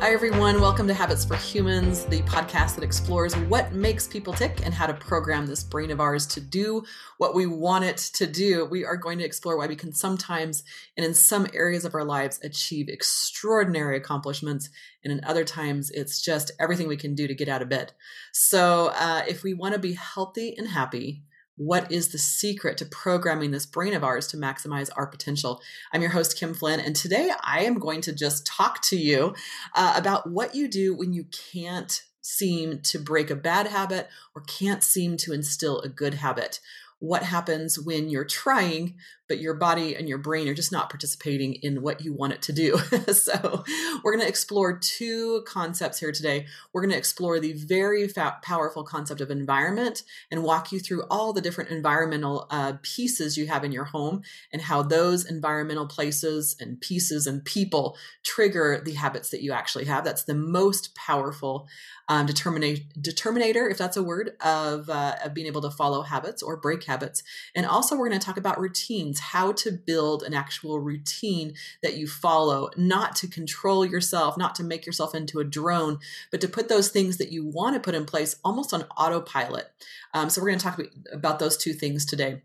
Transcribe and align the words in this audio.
Hi, 0.00 0.12
everyone. 0.12 0.60
Welcome 0.60 0.86
to 0.86 0.94
Habits 0.94 1.24
for 1.24 1.34
Humans, 1.34 2.04
the 2.04 2.22
podcast 2.22 2.76
that 2.76 2.84
explores 2.84 3.34
what 3.34 3.72
makes 3.72 4.06
people 4.06 4.32
tick 4.32 4.64
and 4.64 4.72
how 4.72 4.86
to 4.86 4.94
program 4.94 5.44
this 5.44 5.64
brain 5.64 5.90
of 5.90 6.00
ours 6.00 6.24
to 6.28 6.40
do 6.40 6.84
what 7.18 7.34
we 7.34 7.46
want 7.46 7.84
it 7.84 7.96
to 8.14 8.24
do. 8.24 8.64
We 8.64 8.84
are 8.84 8.96
going 8.96 9.18
to 9.18 9.24
explore 9.24 9.58
why 9.58 9.66
we 9.66 9.74
can 9.74 9.92
sometimes 9.92 10.62
and 10.96 11.04
in 11.04 11.14
some 11.14 11.48
areas 11.52 11.84
of 11.84 11.96
our 11.96 12.04
lives 12.04 12.38
achieve 12.44 12.88
extraordinary 12.88 13.96
accomplishments, 13.96 14.70
and 15.02 15.12
in 15.12 15.24
other 15.24 15.44
times 15.44 15.90
it's 15.90 16.22
just 16.22 16.52
everything 16.60 16.86
we 16.86 16.96
can 16.96 17.16
do 17.16 17.26
to 17.26 17.34
get 17.34 17.48
out 17.48 17.60
of 17.60 17.68
bed. 17.68 17.92
So, 18.32 18.92
uh, 18.94 19.24
if 19.26 19.42
we 19.42 19.52
want 19.52 19.74
to 19.74 19.80
be 19.80 19.94
healthy 19.94 20.54
and 20.56 20.68
happy, 20.68 21.24
what 21.58 21.90
is 21.90 22.08
the 22.08 22.18
secret 22.18 22.78
to 22.78 22.86
programming 22.86 23.50
this 23.50 23.66
brain 23.66 23.92
of 23.92 24.04
ours 24.04 24.28
to 24.28 24.36
maximize 24.36 24.90
our 24.96 25.06
potential? 25.06 25.60
I'm 25.92 26.00
your 26.00 26.12
host, 26.12 26.38
Kim 26.38 26.54
Flynn, 26.54 26.80
and 26.80 26.94
today 26.94 27.30
I 27.42 27.64
am 27.64 27.80
going 27.80 28.00
to 28.02 28.12
just 28.12 28.46
talk 28.46 28.80
to 28.82 28.96
you 28.96 29.34
uh, 29.74 29.94
about 29.96 30.30
what 30.30 30.54
you 30.54 30.68
do 30.68 30.94
when 30.94 31.12
you 31.12 31.24
can't 31.52 32.02
seem 32.22 32.80
to 32.82 32.98
break 32.98 33.30
a 33.30 33.36
bad 33.36 33.66
habit 33.66 34.08
or 34.34 34.42
can't 34.42 34.84
seem 34.84 35.16
to 35.16 35.32
instill 35.32 35.80
a 35.80 35.88
good 35.88 36.14
habit 36.14 36.60
what 37.00 37.22
happens 37.22 37.78
when 37.78 38.08
you're 38.08 38.24
trying, 38.24 38.94
but 39.28 39.38
your 39.38 39.54
body 39.54 39.94
and 39.94 40.08
your 40.08 40.18
brain 40.18 40.48
are 40.48 40.54
just 40.54 40.72
not 40.72 40.90
participating 40.90 41.54
in 41.54 41.82
what 41.82 42.02
you 42.02 42.12
want 42.12 42.32
it 42.32 42.42
to 42.42 42.52
do. 42.52 42.78
so, 43.12 43.64
we're 44.02 44.12
going 44.12 44.24
to 44.24 44.28
explore 44.28 44.78
two 44.78 45.42
concepts 45.46 46.00
here 46.00 46.12
today. 46.12 46.46
We're 46.72 46.82
going 46.82 46.92
to 46.92 46.98
explore 46.98 47.38
the 47.40 47.52
very 47.52 48.08
fa- 48.08 48.38
powerful 48.42 48.84
concept 48.84 49.20
of 49.20 49.30
environment 49.30 50.02
and 50.30 50.42
walk 50.42 50.72
you 50.72 50.80
through 50.80 51.04
all 51.10 51.32
the 51.32 51.40
different 51.40 51.70
environmental 51.70 52.46
uh, 52.50 52.74
pieces 52.82 53.36
you 53.36 53.46
have 53.46 53.64
in 53.64 53.72
your 53.72 53.84
home 53.84 54.22
and 54.52 54.62
how 54.62 54.82
those 54.82 55.24
environmental 55.24 55.86
places 55.86 56.56
and 56.60 56.80
pieces 56.80 57.26
and 57.26 57.44
people 57.44 57.96
trigger 58.24 58.80
the 58.84 58.94
habits 58.94 59.30
that 59.30 59.42
you 59.42 59.52
actually 59.52 59.84
have. 59.84 60.04
That's 60.04 60.24
the 60.24 60.34
most 60.34 60.94
powerful 60.94 61.68
um, 62.08 62.26
determinator, 62.26 63.70
if 63.70 63.76
that's 63.76 63.96
a 63.96 64.02
word, 64.02 64.32
of, 64.40 64.88
uh, 64.88 65.16
of 65.24 65.34
being 65.34 65.46
able 65.46 65.60
to 65.60 65.70
follow 65.70 66.02
habits 66.02 66.42
or 66.42 66.56
break 66.56 66.84
habits. 66.84 67.22
And 67.54 67.66
also, 67.66 67.96
we're 67.96 68.08
going 68.08 68.18
to 68.18 68.26
talk 68.26 68.38
about 68.38 68.58
routines, 68.58 69.17
how 69.18 69.52
to 69.52 69.72
build 69.72 70.22
an 70.22 70.34
actual 70.34 70.80
routine 70.80 71.54
that 71.82 71.96
you 71.96 72.06
follow, 72.06 72.70
not 72.76 73.16
to 73.16 73.28
control 73.28 73.84
yourself, 73.84 74.36
not 74.36 74.54
to 74.56 74.64
make 74.64 74.86
yourself 74.86 75.14
into 75.14 75.40
a 75.40 75.44
drone, 75.44 75.98
but 76.30 76.40
to 76.40 76.48
put 76.48 76.68
those 76.68 76.88
things 76.88 77.16
that 77.18 77.32
you 77.32 77.44
want 77.46 77.74
to 77.74 77.80
put 77.80 77.94
in 77.94 78.04
place 78.04 78.36
almost 78.44 78.72
on 78.72 78.84
autopilot. 78.96 79.70
Um, 80.14 80.30
so, 80.30 80.40
we're 80.40 80.48
going 80.48 80.58
to 80.58 80.64
talk 80.64 80.80
about 81.12 81.38
those 81.38 81.56
two 81.56 81.72
things 81.72 82.04
today. 82.04 82.42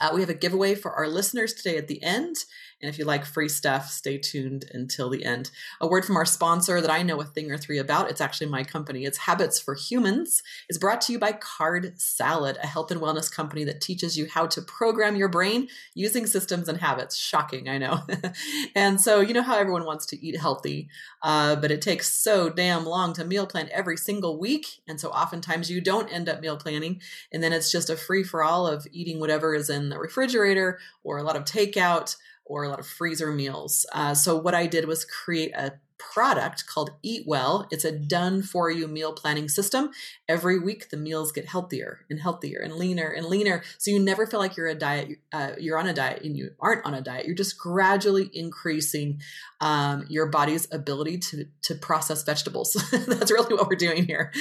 Uh, 0.00 0.10
we 0.14 0.20
have 0.20 0.30
a 0.30 0.34
giveaway 0.34 0.74
for 0.74 0.92
our 0.92 1.06
listeners 1.06 1.52
today 1.52 1.76
at 1.76 1.86
the 1.86 2.02
end. 2.02 2.36
And 2.82 2.88
if 2.88 2.98
you 2.98 3.04
like 3.04 3.26
free 3.26 3.48
stuff, 3.48 3.90
stay 3.90 4.16
tuned 4.16 4.64
until 4.72 5.10
the 5.10 5.24
end. 5.24 5.50
A 5.80 5.86
word 5.86 6.04
from 6.04 6.16
our 6.16 6.24
sponsor 6.24 6.80
that 6.80 6.90
I 6.90 7.02
know 7.02 7.20
a 7.20 7.24
thing 7.24 7.50
or 7.50 7.58
three 7.58 7.78
about. 7.78 8.10
It's 8.10 8.22
actually 8.22 8.48
my 8.48 8.64
company. 8.64 9.04
It's 9.04 9.18
Habits 9.18 9.60
for 9.60 9.74
Humans. 9.74 10.42
It's 10.68 10.78
brought 10.78 11.02
to 11.02 11.12
you 11.12 11.18
by 11.18 11.32
Card 11.32 12.00
Salad, 12.00 12.56
a 12.62 12.66
health 12.66 12.90
and 12.90 13.00
wellness 13.00 13.30
company 13.30 13.64
that 13.64 13.82
teaches 13.82 14.16
you 14.16 14.26
how 14.28 14.46
to 14.46 14.62
program 14.62 15.14
your 15.14 15.28
brain 15.28 15.68
using 15.94 16.26
systems 16.26 16.68
and 16.68 16.78
habits. 16.78 17.16
Shocking, 17.16 17.68
I 17.68 17.76
know. 17.76 18.00
and 18.74 18.98
so, 18.98 19.20
you 19.20 19.34
know 19.34 19.42
how 19.42 19.58
everyone 19.58 19.84
wants 19.84 20.06
to 20.06 20.26
eat 20.26 20.38
healthy, 20.38 20.88
uh, 21.22 21.56
but 21.56 21.70
it 21.70 21.82
takes 21.82 22.10
so 22.10 22.48
damn 22.48 22.86
long 22.86 23.12
to 23.14 23.24
meal 23.24 23.46
plan 23.46 23.68
every 23.72 23.98
single 23.98 24.38
week. 24.38 24.66
And 24.88 24.98
so, 24.98 25.10
oftentimes, 25.10 25.70
you 25.70 25.82
don't 25.82 26.10
end 26.10 26.30
up 26.30 26.40
meal 26.40 26.56
planning. 26.56 27.00
And 27.30 27.42
then 27.42 27.52
it's 27.52 27.70
just 27.70 27.90
a 27.90 27.96
free 27.96 28.24
for 28.24 28.42
all 28.42 28.66
of 28.66 28.86
eating 28.90 29.20
whatever 29.20 29.54
is 29.54 29.68
in 29.68 29.90
the 29.90 29.98
refrigerator 29.98 30.78
or 31.04 31.18
a 31.18 31.22
lot 31.22 31.36
of 31.36 31.44
takeout 31.44 32.16
or 32.50 32.64
a 32.64 32.68
lot 32.68 32.80
of 32.80 32.86
freezer 32.86 33.30
meals. 33.30 33.86
Uh, 33.92 34.12
so 34.12 34.36
what 34.36 34.54
I 34.54 34.66
did 34.66 34.86
was 34.86 35.04
create 35.04 35.52
a 35.54 35.74
product 36.00 36.66
called 36.66 36.90
Eat 37.02 37.24
Well. 37.26 37.66
It's 37.70 37.84
a 37.84 37.92
done 37.92 38.42
for 38.42 38.70
you 38.70 38.88
meal 38.88 39.12
planning 39.12 39.48
system. 39.48 39.90
Every 40.28 40.58
week, 40.58 40.90
the 40.90 40.96
meals 40.96 41.30
get 41.30 41.46
healthier 41.46 42.00
and 42.08 42.20
healthier 42.20 42.60
and 42.60 42.74
leaner 42.74 43.08
and 43.08 43.26
leaner. 43.26 43.62
So 43.78 43.90
you 43.90 43.98
never 44.00 44.26
feel 44.26 44.40
like 44.40 44.56
you're 44.56 44.66
a 44.66 44.74
diet. 44.74 45.18
Uh, 45.32 45.52
you're 45.58 45.78
on 45.78 45.86
a 45.86 45.94
diet 45.94 46.22
and 46.22 46.36
you 46.36 46.50
aren't 46.58 46.84
on 46.84 46.94
a 46.94 47.00
diet. 47.00 47.26
You're 47.26 47.36
just 47.36 47.58
gradually 47.58 48.30
increasing 48.32 49.20
um, 49.60 50.06
your 50.08 50.26
body's 50.26 50.66
ability 50.72 51.18
to 51.18 51.44
to 51.62 51.74
process 51.74 52.22
vegetables. 52.22 52.72
That's 52.92 53.30
really 53.30 53.54
what 53.54 53.68
we're 53.68 53.76
doing 53.76 54.06
here. 54.06 54.32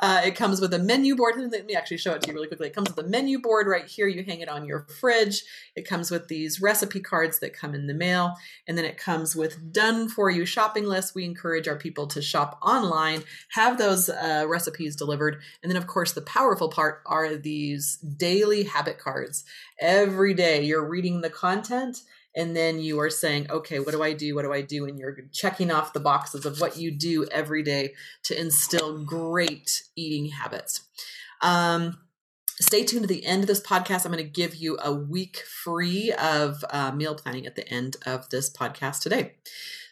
Uh, 0.00 0.22
it 0.24 0.34
comes 0.34 0.60
with 0.60 0.74
a 0.74 0.78
menu 0.78 1.14
board. 1.16 1.34
Let 1.36 1.66
me 1.66 1.74
actually 1.74 1.98
show 1.98 2.14
it 2.14 2.22
to 2.22 2.28
you 2.28 2.34
really 2.34 2.48
quickly. 2.48 2.68
It 2.68 2.74
comes 2.74 2.88
with 2.88 3.04
a 3.04 3.08
menu 3.08 3.40
board 3.40 3.66
right 3.66 3.86
here. 3.86 4.08
You 4.08 4.24
hang 4.24 4.40
it 4.40 4.48
on 4.48 4.64
your 4.64 4.86
fridge. 5.00 5.44
It 5.76 5.86
comes 5.88 6.10
with 6.10 6.28
these 6.28 6.60
recipe 6.60 7.00
cards 7.00 7.38
that 7.40 7.54
come 7.54 7.74
in 7.74 7.86
the 7.86 7.94
mail, 7.94 8.34
and 8.66 8.76
then 8.76 8.84
it 8.84 8.96
comes 8.96 9.36
with 9.36 9.72
done 9.72 10.08
for 10.08 10.30
you 10.30 10.44
shopping 10.44 10.84
lists. 10.84 11.03
We 11.12 11.24
encourage 11.24 11.66
our 11.66 11.76
people 11.76 12.06
to 12.08 12.22
shop 12.22 12.58
online, 12.62 13.24
have 13.50 13.78
those 13.78 14.08
uh, 14.08 14.44
recipes 14.46 14.94
delivered, 14.94 15.40
and 15.62 15.70
then 15.70 15.76
of 15.76 15.88
course 15.88 16.12
the 16.12 16.22
powerful 16.22 16.68
part 16.68 17.02
are 17.06 17.34
these 17.34 17.96
daily 17.96 18.62
habit 18.62 18.98
cards. 18.98 19.44
Every 19.80 20.34
day 20.34 20.64
you're 20.64 20.88
reading 20.88 21.20
the 21.20 21.30
content 21.30 22.02
and 22.36 22.56
then 22.56 22.80
you 22.80 22.98
are 23.00 23.10
saying 23.10 23.50
okay 23.50 23.78
what 23.78 23.92
do 23.92 24.02
i 24.02 24.12
do? 24.12 24.34
What 24.34 24.42
do 24.42 24.52
i 24.52 24.60
do? 24.60 24.86
And 24.86 24.98
you're 24.98 25.16
checking 25.32 25.70
off 25.70 25.92
the 25.92 26.00
boxes 26.00 26.46
of 26.46 26.60
what 26.60 26.76
you 26.76 26.90
do 26.90 27.26
every 27.30 27.62
day 27.62 27.94
to 28.24 28.38
instill 28.38 29.04
great 29.04 29.82
eating 29.96 30.30
habits. 30.30 30.82
Um, 31.42 31.98
stay 32.60 32.84
tuned 32.84 33.02
to 33.02 33.08
the 33.08 33.26
end 33.26 33.42
of 33.42 33.48
this 33.48 33.60
podcast. 33.60 34.04
I'm 34.04 34.12
going 34.12 34.24
to 34.24 34.30
give 34.30 34.54
you 34.54 34.78
a 34.82 34.92
week 34.92 35.38
free 35.38 36.12
of 36.12 36.64
uh, 36.70 36.92
meal 36.92 37.14
planning 37.14 37.46
at 37.46 37.56
the 37.56 37.68
end 37.68 37.96
of 38.06 38.30
this 38.30 38.50
podcast 38.50 39.00
today 39.00 39.34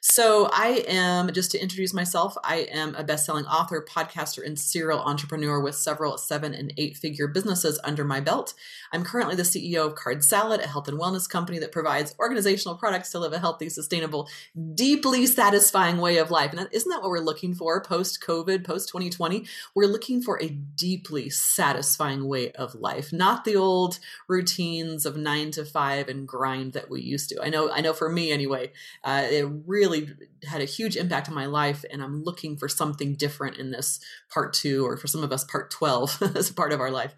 so, 0.05 0.49
I 0.53 0.85
am, 0.89 1.33
just 1.33 1.53
to 1.53 1.63
introduce 1.63 1.95
myself, 1.95 2.37
I 2.43 2.67
am 2.73 2.97
a 2.97 3.05
best 3.05 3.25
selling 3.25 3.47
author, 3.47 3.87
podcaster, 3.89 4.45
and 4.45 4.59
serial 4.59 4.99
entrepreneur 4.99 5.61
with 5.61 5.77
several 5.77 6.19
seven 6.19 6.55
and 6.55 6.75
eight 6.77 6.97
figure 6.97 7.29
businesses 7.29 7.79
under 7.85 8.03
my 8.05 8.19
belt. 8.19 8.53
I'm 8.93 9.05
currently 9.05 9.37
the 9.37 9.45
CEO 9.45 9.87
of 9.87 9.95
Card 9.95 10.25
Salad, 10.25 10.61
a 10.61 10.67
health 10.67 10.89
and 10.89 10.99
wellness 10.99 11.31
company 11.31 11.61
that 11.61 11.71
provides 11.71 12.17
organizational 12.19 12.77
products 12.77 13.11
to 13.13 13.21
live 13.21 13.33
a 13.33 13.39
healthy, 13.39 13.69
sustainable, 13.69 14.29
deeply 14.75 15.25
satisfying 15.25 15.99
way 15.99 16.19
of 16.19 16.33
life. 16.33 16.53
And 16.53 16.69
isn't 16.73 16.91
that 16.91 17.01
what 17.01 17.11
we're 17.11 17.21
looking 17.21 17.55
for 17.55 17.81
post 17.81 18.21
COVID, 18.27 18.65
post 18.65 18.89
2020? 18.89 19.47
We're 19.77 19.87
looking 19.87 20.21
for 20.21 20.43
a 20.43 20.49
deeply 20.49 21.31
satisfying 21.31 22.27
way 22.27 22.51
of 22.53 22.75
life, 22.75 23.13
not 23.13 23.45
the 23.45 23.55
old 23.55 24.01
routines 24.27 25.07
of 25.07 25.17
nine 25.17 25.53
to 25.53 25.65
five 25.65 26.09
and 26.09 26.27
grind 26.27 26.73
that 26.73 26.91
we 26.91 27.03
used 27.03 27.29
to. 27.29 27.41
I 27.41 27.51
know, 27.51 27.71
I 27.71 27.81
know 27.81 27.93
for 27.93 28.09
me 28.09 28.33
anyway, 28.33 28.73
uh, 29.05 29.27
it 29.31 29.47
really 29.65 29.92
really 29.93 30.13
had 30.45 30.61
a 30.61 30.65
huge 30.65 30.97
impact 30.97 31.29
on 31.29 31.35
my 31.35 31.47
life 31.47 31.85
and 31.91 32.03
i'm 32.03 32.23
looking 32.25 32.57
for 32.57 32.69
something 32.69 33.15
different 33.15 33.57
in 33.59 33.71
this 33.71 34.01
part 34.33 34.53
two 34.53 34.85
or 34.85 34.97
for 34.97 35.07
some 35.07 35.23
of 35.23 35.31
us 35.31 35.45
part 35.45 35.71
12 35.71 36.23
as 36.37 36.51
a 36.51 36.55
part 36.55 36.73
of 36.73 36.81
our 36.81 36.91
life. 36.91 37.15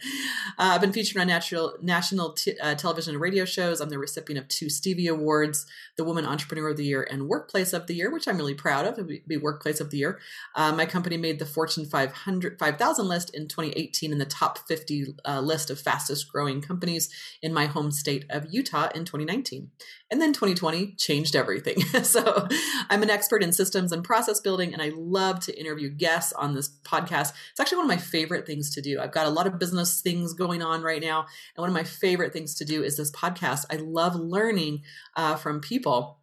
Uh, 0.58 0.72
i've 0.74 0.80
been 0.80 0.92
featured 0.92 1.20
on 1.20 1.26
national, 1.26 1.74
national 1.80 2.32
t- 2.32 2.58
uh, 2.60 2.74
television 2.74 3.14
and 3.14 3.20
radio 3.20 3.44
shows. 3.44 3.80
I'm 3.80 3.88
the 3.88 3.98
recipient 3.98 4.42
of 4.42 4.48
two 4.48 4.68
stevie 4.68 5.06
awards 5.06 5.66
the 5.96 6.04
woman 6.04 6.26
entrepreneur 6.26 6.70
of 6.70 6.76
the 6.76 6.84
year 6.84 7.06
and 7.10 7.28
workplace 7.28 7.72
of 7.72 7.86
the 7.86 7.94
year 7.94 8.12
which 8.12 8.28
i'm 8.28 8.36
really 8.36 8.54
proud 8.54 8.86
of 8.86 8.96
to 8.96 9.04
be 9.26 9.36
workplace 9.36 9.80
of 9.80 9.90
the 9.90 9.98
year. 9.98 10.18
Uh, 10.54 10.72
my 10.72 10.86
company 10.86 11.16
made 11.16 11.38
the 11.38 11.46
fortune 11.46 11.84
500 11.84 12.58
5000 12.58 13.08
list 13.08 13.34
in 13.34 13.48
2018 13.48 14.12
in 14.12 14.18
the 14.18 14.24
top 14.24 14.58
50 14.58 15.14
uh, 15.24 15.40
list 15.40 15.70
of 15.70 15.80
fastest 15.80 16.30
growing 16.30 16.60
companies 16.60 17.08
in 17.42 17.52
my 17.52 17.66
home 17.66 17.90
state 17.90 18.24
of 18.30 18.46
utah 18.50 18.88
in 18.94 19.04
2019 19.04 19.70
and 20.14 20.20
then 20.20 20.32
2020 20.32 20.92
changed 20.92 21.34
everything. 21.34 21.80
so 22.04 22.46
I'm 22.90 23.02
an 23.02 23.10
expert 23.10 23.42
in 23.42 23.52
systems 23.52 23.92
and 23.92 24.04
process 24.04 24.40
building, 24.40 24.72
and 24.72 24.82
I 24.82 24.92
love 24.94 25.40
to 25.40 25.58
interview 25.58 25.90
guests 25.90 26.32
on 26.32 26.54
this 26.54 26.70
podcast. 26.84 27.32
It's 27.50 27.60
actually 27.60 27.78
one 27.78 27.86
of 27.86 27.96
my 27.96 28.02
favorite 28.02 28.46
things 28.46 28.74
to 28.74 28.82
do. 28.82 29.00
I've 29.00 29.12
got 29.12 29.26
a 29.26 29.30
lot 29.30 29.46
of 29.46 29.58
business 29.58 30.00
things 30.00 30.34
going 30.34 30.62
on 30.62 30.82
right 30.82 31.02
now. 31.02 31.26
And 31.56 31.62
one 31.62 31.70
of 31.70 31.74
my 31.74 31.84
favorite 31.84 32.32
things 32.32 32.54
to 32.56 32.64
do 32.64 32.82
is 32.82 32.96
this 32.96 33.10
podcast. 33.10 33.66
I 33.70 33.76
love 33.76 34.14
learning 34.14 34.82
uh, 35.16 35.36
from 35.36 35.60
people 35.60 36.20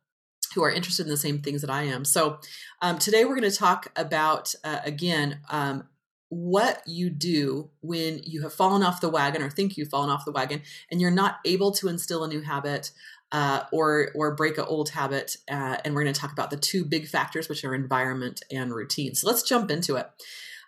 who 0.53 0.63
are 0.63 0.71
interested 0.71 1.05
in 1.05 1.09
the 1.09 1.17
same 1.17 1.39
things 1.39 1.61
that 1.61 1.69
I 1.69 1.83
am. 1.83 2.05
So 2.05 2.39
um, 2.81 2.97
today 2.97 3.25
we're 3.25 3.39
going 3.39 3.49
to 3.49 3.55
talk 3.57 3.91
about, 3.95 4.53
uh, 4.63 4.79
again, 4.83 5.39
um, 5.49 5.87
what 6.31 6.81
you 6.87 7.09
do 7.09 7.69
when 7.81 8.21
you 8.23 8.41
have 8.41 8.53
fallen 8.53 8.83
off 8.83 9.01
the 9.01 9.09
wagon 9.09 9.41
or 9.41 9.49
think 9.49 9.75
you've 9.75 9.89
fallen 9.89 10.09
off 10.09 10.23
the 10.23 10.31
wagon 10.31 10.61
and 10.89 11.01
you're 11.01 11.11
not 11.11 11.39
able 11.45 11.73
to 11.73 11.89
instill 11.89 12.23
a 12.23 12.27
new 12.27 12.39
habit 12.39 12.91
uh, 13.31 13.63
or 13.71 14.09
or 14.15 14.35
break 14.35 14.57
an 14.57 14.65
old 14.65 14.89
habit. 14.89 15.37
Uh, 15.49 15.77
and 15.83 15.93
we're 15.93 16.03
going 16.03 16.13
to 16.13 16.19
talk 16.19 16.31
about 16.31 16.49
the 16.49 16.57
two 16.57 16.85
big 16.85 17.07
factors, 17.07 17.49
which 17.49 17.63
are 17.63 17.73
environment 17.73 18.43
and 18.51 18.73
routine. 18.73 19.15
So 19.15 19.27
let's 19.27 19.43
jump 19.43 19.71
into 19.71 19.95
it. 19.95 20.09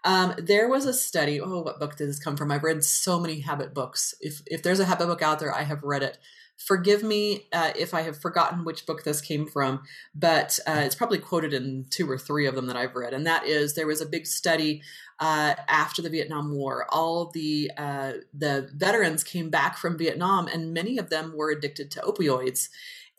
Um, 0.06 0.33
there 0.38 0.68
was 0.68 0.86
a 0.86 0.94
study. 0.94 1.39
Oh, 1.39 1.62
what 1.62 1.80
book 1.80 1.95
did 1.95 2.10
this 2.10 2.19
come 2.19 2.36
from? 2.36 2.51
I've 2.51 2.63
read 2.63 2.83
so 2.83 3.19
many 3.19 3.39
habit 3.39 3.74
books. 3.74 4.13
If 4.19 4.42
if 4.48 4.63
there's 4.63 4.80
a 4.80 4.86
habit 4.86 5.07
book 5.07 5.21
out 5.21 5.39
there, 5.39 5.54
I 5.54 5.63
have 5.63 5.83
read 5.83 6.04
it. 6.04 6.18
Forgive 6.57 7.03
me 7.03 7.47
uh, 7.51 7.71
if 7.75 7.94
I 7.94 8.01
have 8.01 8.21
forgotten 8.21 8.63
which 8.63 8.85
book 8.85 9.03
this 9.03 9.19
came 9.19 9.47
from, 9.47 9.83
but 10.15 10.59
uh, 10.65 10.81
it's 10.85 10.95
probably 10.95 11.17
quoted 11.17 11.53
in 11.53 11.85
two 11.89 12.09
or 12.09 12.17
three 12.17 12.45
of 12.45 12.55
them 12.55 12.67
that 12.67 12.77
I've 12.77 12.95
read. 12.95 13.13
And 13.13 13.25
that 13.25 13.45
is 13.45 13.73
there 13.73 13.88
was 13.88 14.01
a 14.01 14.05
big 14.05 14.25
study 14.25 14.81
uh, 15.19 15.55
after 15.67 16.01
the 16.01 16.09
Vietnam 16.09 16.53
War. 16.53 16.85
All 16.89 17.31
the 17.31 17.71
uh, 17.77 18.13
the 18.33 18.69
veterans 18.73 19.23
came 19.23 19.50
back 19.50 19.77
from 19.77 19.97
Vietnam, 19.97 20.47
and 20.47 20.73
many 20.73 20.97
of 20.97 21.09
them 21.09 21.33
were 21.35 21.51
addicted 21.51 21.91
to 21.91 22.01
opioids. 22.01 22.69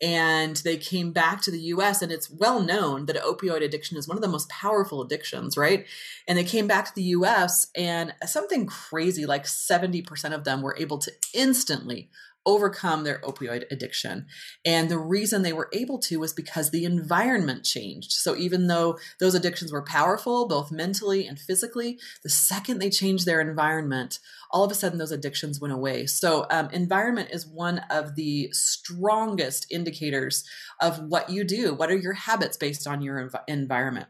and 0.01 0.57
they 0.57 0.75
came 0.75 1.13
back 1.13 1.41
to 1.41 1.51
the 1.51 1.61
US 1.73 2.01
and 2.01 2.11
it's 2.11 2.29
well 2.29 2.59
known 2.59 3.05
that 3.05 3.15
opioid 3.15 3.63
addiction 3.63 3.97
is 3.97 4.09
one 4.09 4.17
of 4.17 4.21
the 4.21 4.27
most 4.27 4.49
powerful 4.49 5.01
addictions, 5.01 5.55
right? 5.55 5.85
And 6.27 6.37
they 6.37 6.43
came 6.43 6.67
back 6.67 6.85
to 6.85 6.95
the 6.95 7.03
US 7.19 7.67
and 7.75 8.13
something 8.25 8.65
crazy 8.65 9.25
like 9.25 9.45
70% 9.45 10.33
of 10.33 10.43
them 10.43 10.61
were 10.61 10.75
able 10.77 10.97
to 10.97 11.11
instantly 11.33 12.09
overcome 12.45 13.03
their 13.03 13.19
opioid 13.19 13.63
addiction. 13.71 14.27
And 14.63 14.89
the 14.89 14.99
reason 14.99 15.41
they 15.41 15.53
were 15.53 15.69
able 15.73 15.99
to 15.99 16.19
was 16.19 16.33
because 16.33 16.69
the 16.69 16.85
environment 16.85 17.63
changed. 17.63 18.11
So 18.11 18.35
even 18.35 18.67
though 18.67 18.97
those 19.19 19.35
addictions 19.35 19.71
were 19.71 19.81
powerful, 19.81 20.47
both 20.47 20.71
mentally 20.71 21.27
and 21.27 21.39
physically, 21.39 21.99
the 22.23 22.29
second 22.29 22.79
they 22.79 22.89
changed 22.89 23.25
their 23.25 23.41
environment, 23.41 24.19
all 24.51 24.63
of 24.63 24.71
a 24.71 24.75
sudden 24.75 24.99
those 24.99 25.11
addictions 25.11 25.59
went 25.59 25.73
away. 25.73 26.05
So 26.05 26.45
um, 26.49 26.69
environment 26.71 27.29
is 27.31 27.47
one 27.47 27.79
of 27.89 28.15
the 28.15 28.49
strongest 28.51 29.67
indicators 29.71 30.43
of 30.81 30.99
what 30.99 31.29
you 31.29 31.43
do. 31.43 31.73
What 31.73 31.91
are 31.91 31.97
your 31.97 32.13
habits 32.13 32.57
based 32.57 32.87
on 32.87 33.01
your 33.01 33.29
env- 33.29 33.43
environment? 33.47 34.07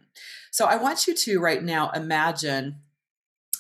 So 0.52 0.66
I 0.66 0.78
want 0.78 1.08
you 1.08 1.14
to 1.14 1.40
right 1.40 1.64
now 1.64 1.90
imagine 1.92 2.78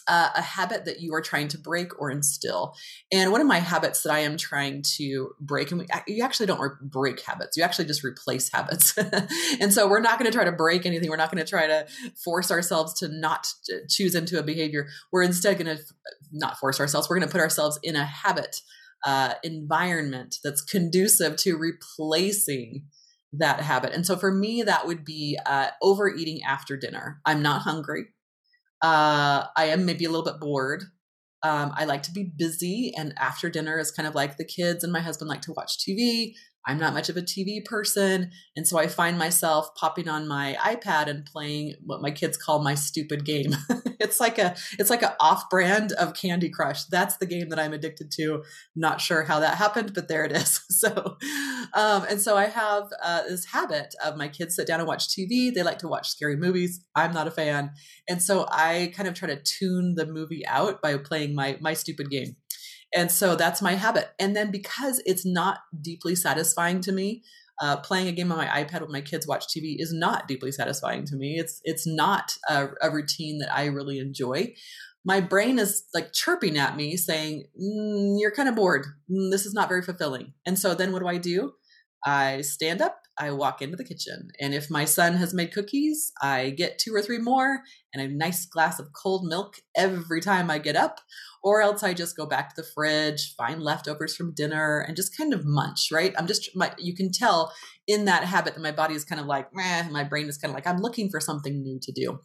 uh, 0.07 0.29
a 0.35 0.41
habit 0.41 0.85
that 0.85 0.99
you 0.99 1.13
are 1.13 1.21
trying 1.21 1.47
to 1.49 1.57
break 1.57 1.99
or 1.99 2.11
instill. 2.11 2.75
And 3.11 3.31
one 3.31 3.41
of 3.41 3.47
my 3.47 3.59
habits 3.59 4.03
that 4.03 4.13
I 4.13 4.19
am 4.19 4.37
trying 4.37 4.83
to 4.97 5.31
break, 5.39 5.71
and 5.71 5.79
we, 5.79 5.87
you 6.07 6.23
actually 6.23 6.45
don't 6.45 6.79
break 6.81 7.21
habits, 7.21 7.57
you 7.57 7.63
actually 7.63 7.85
just 7.85 8.03
replace 8.03 8.51
habits. 8.51 8.97
and 9.59 9.73
so 9.73 9.87
we're 9.87 9.99
not 9.99 10.19
going 10.19 10.31
to 10.31 10.35
try 10.35 10.45
to 10.45 10.51
break 10.51 10.85
anything. 10.85 11.09
We're 11.09 11.17
not 11.17 11.31
going 11.31 11.43
to 11.43 11.49
try 11.49 11.67
to 11.67 11.87
force 12.23 12.51
ourselves 12.51 12.93
to 12.99 13.07
not 13.07 13.47
choose 13.89 14.15
into 14.15 14.39
a 14.39 14.43
behavior. 14.43 14.87
We're 15.11 15.23
instead 15.23 15.57
going 15.57 15.77
to 15.77 15.83
not 16.31 16.57
force 16.57 16.79
ourselves, 16.79 17.09
we're 17.09 17.17
going 17.17 17.27
to 17.27 17.31
put 17.31 17.41
ourselves 17.41 17.79
in 17.81 17.95
a 17.95 18.05
habit 18.05 18.61
uh, 19.05 19.35
environment 19.43 20.37
that's 20.43 20.61
conducive 20.61 21.37
to 21.37 21.57
replacing 21.57 22.83
that 23.33 23.59
habit. 23.61 23.93
And 23.93 24.05
so 24.05 24.15
for 24.15 24.31
me, 24.31 24.63
that 24.63 24.87
would 24.87 25.05
be 25.05 25.37
uh, 25.45 25.67
overeating 25.81 26.43
after 26.43 26.77
dinner. 26.77 27.21
I'm 27.25 27.41
not 27.41 27.61
hungry. 27.61 28.07
Uh, 28.85 29.47
I 29.55 29.65
am 29.65 29.83
maybe 29.83 30.05
a 30.05 30.09
little 30.09 30.23
bit 30.23 30.39
bored. 30.39 30.83
Um, 31.41 31.71
I 31.75 31.85
like 31.85 32.03
to 32.03 32.11
be 32.11 32.31
busy, 32.37 32.93
and 32.95 33.15
after 33.17 33.49
dinner 33.49 33.79
is 33.79 33.89
kind 33.89 34.07
of 34.07 34.13
like 34.13 34.37
the 34.37 34.45
kids 34.45 34.83
and 34.83 34.93
my 34.93 34.99
husband 34.99 35.27
like 35.27 35.41
to 35.41 35.53
watch 35.53 35.79
TV. 35.79 36.33
I'm 36.67 36.77
not 36.77 36.93
much 36.93 37.09
of 37.09 37.17
a 37.17 37.21
TV 37.21 37.63
person. 37.63 38.31
And 38.55 38.67
so 38.67 38.77
I 38.77 38.87
find 38.87 39.17
myself 39.17 39.73
popping 39.75 40.07
on 40.07 40.27
my 40.27 40.57
iPad 40.59 41.07
and 41.07 41.25
playing 41.25 41.75
what 41.83 42.01
my 42.01 42.11
kids 42.11 42.37
call 42.37 42.63
my 42.63 42.75
stupid 42.75 43.25
game. 43.25 43.55
it's 43.99 44.19
like 44.19 44.37
a 44.37 44.55
it's 44.79 44.89
like 44.89 45.03
an 45.03 45.11
off-brand 45.19 45.91
of 45.93 46.13
Candy 46.13 46.49
Crush. 46.49 46.85
That's 46.85 47.17
the 47.17 47.25
game 47.25 47.49
that 47.49 47.59
I'm 47.59 47.73
addicted 47.73 48.11
to. 48.13 48.43
Not 48.75 49.01
sure 49.01 49.23
how 49.23 49.39
that 49.39 49.57
happened, 49.57 49.93
but 49.93 50.07
there 50.07 50.25
it 50.25 50.31
is. 50.31 50.61
So 50.75 51.17
um, 51.73 52.05
and 52.09 52.21
so 52.21 52.35
I 52.35 52.45
have 52.45 52.91
uh, 53.01 53.23
this 53.23 53.45
habit 53.45 53.95
of 54.03 54.17
my 54.17 54.27
kids 54.27 54.55
sit 54.55 54.67
down 54.67 54.79
and 54.79 54.87
watch 54.87 55.07
TV. 55.07 55.53
They 55.53 55.63
like 55.63 55.79
to 55.79 55.87
watch 55.87 56.09
scary 56.09 56.35
movies. 56.35 56.83
I'm 56.95 57.13
not 57.13 57.27
a 57.27 57.31
fan. 57.31 57.71
And 58.09 58.21
so 58.21 58.45
I 58.51 58.91
kind 58.95 59.07
of 59.07 59.15
try 59.15 59.29
to 59.29 59.41
tune 59.41 59.95
the 59.95 60.05
movie 60.05 60.45
out 60.45 60.81
by 60.81 60.97
playing 60.97 61.33
my 61.33 61.57
my 61.61 61.73
stupid 61.73 62.09
game. 62.09 62.35
And 62.95 63.11
so 63.11 63.35
that's 63.35 63.61
my 63.61 63.73
habit. 63.73 64.11
And 64.19 64.35
then 64.35 64.51
because 64.51 65.01
it's 65.05 65.25
not 65.25 65.59
deeply 65.81 66.15
satisfying 66.15 66.79
to 66.81 66.91
me, 66.91 67.23
uh, 67.61 67.77
playing 67.77 68.07
a 68.07 68.11
game 68.11 68.31
on 68.31 68.37
my 68.37 68.47
iPad 68.47 68.81
with 68.81 68.89
my 68.89 69.01
kids 69.01 69.27
watch 69.27 69.45
TV 69.47 69.75
is 69.79 69.93
not 69.93 70.27
deeply 70.27 70.51
satisfying 70.51 71.05
to 71.05 71.15
me. 71.15 71.37
It's 71.37 71.61
it's 71.63 71.87
not 71.87 72.33
a, 72.49 72.67
a 72.81 72.89
routine 72.89 73.39
that 73.39 73.53
I 73.53 73.65
really 73.65 73.99
enjoy. 73.99 74.53
My 75.05 75.21
brain 75.21 75.59
is 75.59 75.83
like 75.93 76.11
chirping 76.11 76.57
at 76.57 76.75
me, 76.75 76.97
saying, 76.97 77.45
mm, 77.61 78.15
"You're 78.19 78.31
kind 78.31 78.49
of 78.49 78.55
bored. 78.55 78.85
Mm, 79.09 79.31
this 79.31 79.45
is 79.45 79.53
not 79.53 79.69
very 79.69 79.81
fulfilling." 79.81 80.33
And 80.45 80.59
so 80.59 80.73
then 80.73 80.91
what 80.91 80.99
do 80.99 81.07
I 81.07 81.17
do? 81.17 81.53
I 82.05 82.41
stand 82.41 82.81
up, 82.81 82.99
I 83.17 83.31
walk 83.31 83.61
into 83.61 83.77
the 83.77 83.83
kitchen, 83.83 84.29
and 84.39 84.53
if 84.53 84.69
my 84.69 84.85
son 84.85 85.13
has 85.13 85.33
made 85.33 85.53
cookies, 85.53 86.11
I 86.21 86.49
get 86.49 86.79
two 86.79 86.93
or 86.93 87.01
three 87.01 87.19
more 87.19 87.61
and 87.93 88.03
a 88.03 88.13
nice 88.13 88.45
glass 88.45 88.79
of 88.79 88.91
cold 88.91 89.25
milk 89.25 89.55
every 89.75 90.21
time 90.21 90.49
I 90.49 90.57
get 90.57 90.75
up 90.75 90.99
or 91.43 91.61
else 91.61 91.83
I 91.83 91.93
just 91.93 92.17
go 92.17 92.25
back 92.25 92.49
to 92.49 92.61
the 92.61 92.67
fridge, 92.73 93.35
find 93.37 93.61
leftovers 93.61 94.15
from 94.15 94.33
dinner, 94.33 94.79
and 94.79 94.97
just 94.97 95.15
kind 95.15 95.33
of 95.33 95.45
munch. 95.45 95.89
Right? 95.91 96.13
I'm 96.17 96.27
just 96.27 96.49
my. 96.55 96.73
You 96.77 96.95
can 96.95 97.11
tell 97.11 97.53
in 97.87 98.05
that 98.05 98.23
habit 98.23 98.55
that 98.55 98.61
my 98.61 98.71
body 98.71 98.95
is 98.95 99.05
kind 99.05 99.21
of 99.21 99.27
like, 99.27 99.53
meh, 99.53 99.87
my 99.91 100.03
brain 100.03 100.27
is 100.27 100.37
kind 100.37 100.51
of 100.51 100.55
like, 100.55 100.67
I'm 100.67 100.81
looking 100.81 101.09
for 101.09 101.19
something 101.19 101.61
new 101.61 101.79
to 101.81 101.91
do. 101.91 102.19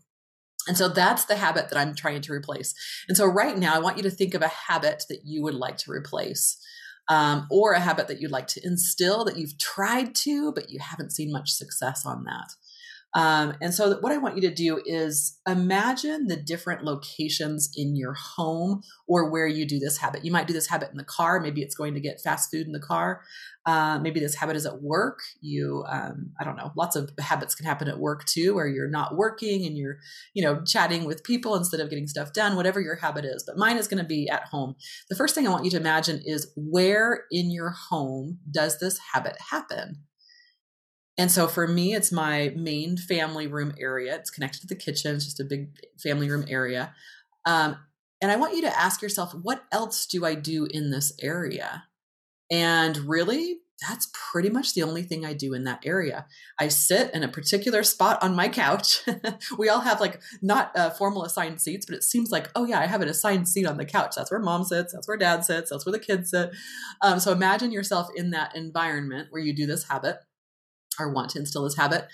And 0.69 0.76
so 0.76 0.88
that's 0.88 1.25
the 1.25 1.37
habit 1.37 1.69
that 1.69 1.78
I'm 1.78 1.94
trying 1.94 2.20
to 2.22 2.32
replace. 2.32 2.75
And 3.08 3.16
so 3.16 3.26
right 3.26 3.56
now, 3.56 3.75
I 3.75 3.78
want 3.78 3.96
you 3.96 4.02
to 4.04 4.10
think 4.10 4.34
of 4.34 4.42
a 4.42 4.48
habit 4.48 5.04
that 5.08 5.20
you 5.25 5.42
would 5.42 5.54
like 5.54 5.78
to 5.78 5.90
replace. 5.90 6.58
Um, 7.11 7.49
or 7.51 7.73
a 7.73 7.81
habit 7.81 8.07
that 8.07 8.21
you'd 8.21 8.31
like 8.31 8.47
to 8.47 8.65
instill 8.65 9.25
that 9.25 9.37
you've 9.37 9.59
tried 9.59 10.15
to, 10.15 10.53
but 10.53 10.71
you 10.71 10.79
haven't 10.79 11.11
seen 11.11 11.33
much 11.33 11.51
success 11.51 12.07
on 12.07 12.23
that. 12.23 12.53
Um, 13.15 13.55
and 13.61 13.75
so, 13.75 13.99
what 14.01 14.12
I 14.12 14.19
want 14.19 14.37
you 14.37 14.43
to 14.43 14.55
do 14.55 14.81
is 14.85 15.39
imagine 15.49 16.29
the 16.29 16.37
different 16.37 16.85
locations 16.85 17.71
in 17.75 17.97
your 17.97 18.15
home 18.15 18.83
or 19.09 19.31
where 19.31 19.49
you 19.49 19.67
do 19.67 19.81
this 19.81 19.99
habit. 19.99 20.25
You 20.25 20.31
might 20.31 20.47
do 20.47 20.53
this 20.53 20.69
habit 20.69 20.91
in 20.93 20.97
the 20.97 21.05
car. 21.05 21.41
Maybe 21.41 21.61
it's 21.61 21.75
going 21.75 21.95
to 21.95 22.01
get 22.01 22.21
fast 22.21 22.51
food 22.53 22.67
in 22.67 22.73
the 22.73 22.81
car. 22.81 23.23
Uh, 23.67 23.99
maybe 23.99 24.21
this 24.21 24.37
habit 24.37 24.55
is 24.55 24.65
at 24.65 24.81
work. 24.81 25.19
You, 25.41 25.85
um, 25.89 26.33
I 26.41 26.45
don't 26.45 26.57
know, 26.57 26.73
lots 26.77 26.95
of 26.95 27.11
habits 27.19 27.55
can 27.55 27.67
happen 27.67 27.89
at 27.89 27.99
work 27.99 28.25
too, 28.27 28.55
where 28.55 28.69
you're 28.69 28.89
not 28.89 29.17
working 29.17 29.67
and 29.67 29.77
you're, 29.77 29.99
you 30.33 30.43
know, 30.43 30.62
chatting 30.65 31.05
with 31.05 31.25
people 31.25 31.57
instead 31.57 31.81
of 31.81 31.91
getting 31.91 32.07
stuff 32.07 32.33
done, 32.33 32.55
whatever 32.55 32.81
your 32.81 32.97
habit 32.97 33.25
is. 33.25 33.43
But 33.45 33.59
mine 33.59 33.77
is 33.77 33.89
going 33.89 34.03
to 34.03 34.09
be 34.09 34.29
at 34.29 34.45
home. 34.45 34.77
The 35.09 35.17
first 35.17 35.35
thing 35.35 35.47
I 35.47 35.51
want 35.51 35.65
you 35.65 35.71
to 35.73 35.77
imagine 35.77 36.23
is 36.25 36.53
where 36.57 37.25
in 37.33 37.51
your 37.51 37.71
home 37.71 38.39
does 38.51 38.79
this 38.79 38.99
habit 39.12 39.37
happen? 39.51 40.05
And 41.19 41.31
so 41.31 41.49
for 41.49 41.67
me, 41.67 41.95
it's 41.95 42.12
my 42.12 42.53
main 42.57 42.97
family 42.97 43.47
room 43.47 43.75
area. 43.79 44.15
It's 44.15 44.31
connected 44.31 44.61
to 44.62 44.67
the 44.67 44.75
kitchen. 44.75 45.17
It's 45.17 45.25
just 45.25 45.41
a 45.41 45.45
big 45.45 45.69
family 46.03 46.31
room 46.31 46.47
area. 46.49 46.95
Um, 47.45 47.77
and 48.23 48.31
I 48.31 48.37
want 48.37 48.55
you 48.55 48.62
to 48.62 48.79
ask 48.79 49.03
yourself, 49.03 49.35
what 49.35 49.65
else 49.73 50.07
do 50.07 50.25
I 50.25 50.35
do 50.35 50.67
in 50.67 50.91
this 50.91 51.12
area? 51.21 51.85
And 52.51 52.97
really, 52.99 53.59
that's 53.89 54.11
pretty 54.12 54.51
much 54.51 54.75
the 54.75 54.83
only 54.83 55.03
thing 55.03 55.25
I 55.25 55.33
do 55.33 55.55
in 55.55 55.65
that 55.65 55.83
area. 55.87 56.27
I 56.59 56.69
sit 56.69 57.15
in 57.15 57.23
a 57.23 57.29
particular 57.29 57.83
spot 57.83 58.23
on 58.23 58.37
my 58.37 58.49
couch. 58.49 59.03
we 59.59 59.71
all 59.71 59.81
have 59.81 60.01
like 60.01 60.21
not 60.43 60.77
uh, 60.77 60.91
formal 60.91 61.25
assigned 61.25 61.61
seats, 61.61 61.87
but 61.87 61.95
it 61.95 62.03
seems 62.03 62.31
like, 62.31 62.51
oh 62.55 62.67
yeah, 62.67 62.81
I 62.81 62.87
have 62.87 63.01
an 63.01 63.09
assigned 63.09 63.49
seat 63.49 63.67
on 63.67 63.79
the 63.79 63.87
couch. 63.87 64.15
That's 64.17 64.31
where 64.31 64.41
mom 64.41 64.65
sits. 64.65 64.93
That's 64.93 65.09
where 65.09 65.17
dad 65.17 65.45
sits. 65.45 65.71
That's 65.71 65.87
where 65.87 65.93
the 65.93 65.99
kids 65.99 66.31
sit. 66.31 66.51
Um, 67.01 67.21
so 67.21 67.33
imagine 67.33 67.73
yourself 67.73 68.09
in 68.15 68.31
that 68.31 68.55
environment 68.55 69.29
where 69.31 69.43
you 69.43 69.55
do 69.55 69.67
this 69.67 69.85
habit 69.85 70.19
or 71.00 71.12
want 71.12 71.31
to 71.31 71.38
instill 71.38 71.64
this 71.64 71.76
habit. 71.76 72.06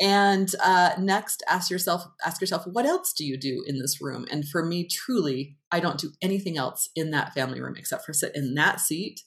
And 0.00 0.52
uh, 0.62 0.90
next 0.98 1.42
ask 1.48 1.70
yourself 1.70 2.04
ask 2.24 2.40
yourself 2.40 2.64
what 2.66 2.86
else 2.86 3.12
do 3.12 3.24
you 3.24 3.38
do 3.38 3.62
in 3.66 3.78
this 3.78 4.00
room? 4.00 4.26
And 4.30 4.46
for 4.48 4.64
me 4.64 4.88
truly 4.88 5.56
i 5.70 5.78
don't 5.80 6.00
do 6.00 6.10
anything 6.20 6.58
else 6.58 6.88
in 6.96 7.10
that 7.12 7.32
family 7.32 7.60
room 7.60 7.76
except 7.76 8.04
for 8.04 8.12
sit 8.12 8.32
in 8.34 8.54
that 8.54 8.80
seat 8.80 9.20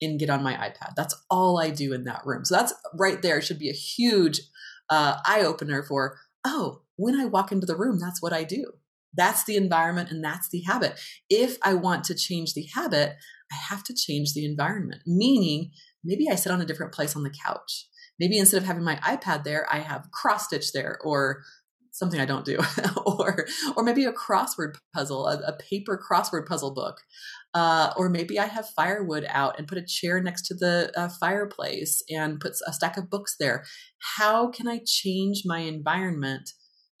and 0.00 0.18
get 0.18 0.30
on 0.30 0.42
my 0.42 0.54
ipad. 0.54 0.94
That's 0.96 1.14
all 1.28 1.58
i 1.58 1.70
do 1.70 1.92
in 1.92 2.04
that 2.04 2.22
room. 2.24 2.44
So 2.44 2.54
that's 2.54 2.72
right 2.96 3.20
there 3.20 3.42
should 3.42 3.58
be 3.58 3.70
a 3.70 3.74
huge 3.74 4.40
uh, 4.88 5.18
eye 5.24 5.42
opener 5.42 5.82
for 5.82 6.18
oh 6.44 6.82
when 6.96 7.18
i 7.18 7.24
walk 7.24 7.50
into 7.50 7.66
the 7.66 7.76
room 7.76 7.98
that's 7.98 8.22
what 8.22 8.32
i 8.32 8.44
do. 8.44 8.72
That's 9.14 9.44
the 9.44 9.56
environment 9.56 10.10
and 10.10 10.24
that's 10.24 10.48
the 10.50 10.62
habit. 10.62 11.00
If 11.30 11.58
i 11.64 11.74
want 11.74 12.04
to 12.04 12.14
change 12.14 12.54
the 12.54 12.68
habit 12.76 13.16
i 13.50 13.56
have 13.70 13.82
to 13.84 13.94
change 13.94 14.34
the 14.34 14.44
environment. 14.44 15.02
Meaning 15.04 15.72
maybe 16.04 16.28
i 16.30 16.36
sit 16.36 16.52
on 16.52 16.60
a 16.60 16.66
different 16.66 16.94
place 16.94 17.16
on 17.16 17.24
the 17.24 17.34
couch 17.44 17.88
maybe 18.18 18.38
instead 18.38 18.58
of 18.58 18.66
having 18.66 18.84
my 18.84 18.96
iPad 18.96 19.44
there, 19.44 19.66
I 19.72 19.78
have 19.78 20.10
cross 20.10 20.46
stitch 20.46 20.72
there 20.72 20.98
or 21.02 21.42
something 21.92 22.20
I 22.20 22.26
don't 22.26 22.44
do, 22.44 22.58
or 23.06 23.46
or 23.76 23.82
maybe 23.84 24.04
a 24.04 24.12
crossword 24.12 24.76
puzzle, 24.94 25.28
a, 25.28 25.38
a 25.46 25.52
paper 25.52 26.02
crossword 26.02 26.46
puzzle 26.46 26.74
book, 26.74 26.96
uh, 27.54 27.92
or 27.96 28.08
maybe 28.08 28.38
I 28.38 28.46
have 28.46 28.68
firewood 28.70 29.26
out 29.28 29.58
and 29.58 29.68
put 29.68 29.78
a 29.78 29.86
chair 29.86 30.20
next 30.20 30.46
to 30.46 30.54
the 30.54 30.90
uh, 30.96 31.08
fireplace 31.20 32.02
and 32.10 32.40
put 32.40 32.54
a 32.66 32.72
stack 32.72 32.96
of 32.96 33.10
books 33.10 33.36
there. 33.38 33.64
How 34.16 34.48
can 34.48 34.66
I 34.66 34.80
change 34.84 35.42
my 35.44 35.58
environment 35.58 36.50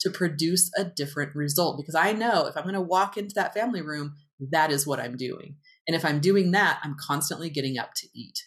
to 0.00 0.10
produce 0.10 0.70
a 0.76 0.84
different 0.84 1.34
result? 1.34 1.78
Because 1.78 1.94
I 1.94 2.12
know 2.12 2.46
if 2.46 2.56
I'm 2.56 2.64
going 2.64 2.74
to 2.74 2.80
walk 2.80 3.16
into 3.16 3.34
that 3.36 3.54
family 3.54 3.82
room, 3.82 4.14
that 4.50 4.70
is 4.70 4.86
what 4.86 5.00
I'm 5.00 5.16
doing, 5.16 5.56
and 5.88 5.96
if 5.96 6.04
I'm 6.04 6.20
doing 6.20 6.50
that, 6.52 6.80
I'm 6.84 6.96
constantly 7.00 7.48
getting 7.48 7.78
up 7.78 7.90
to 7.96 8.08
eat. 8.14 8.38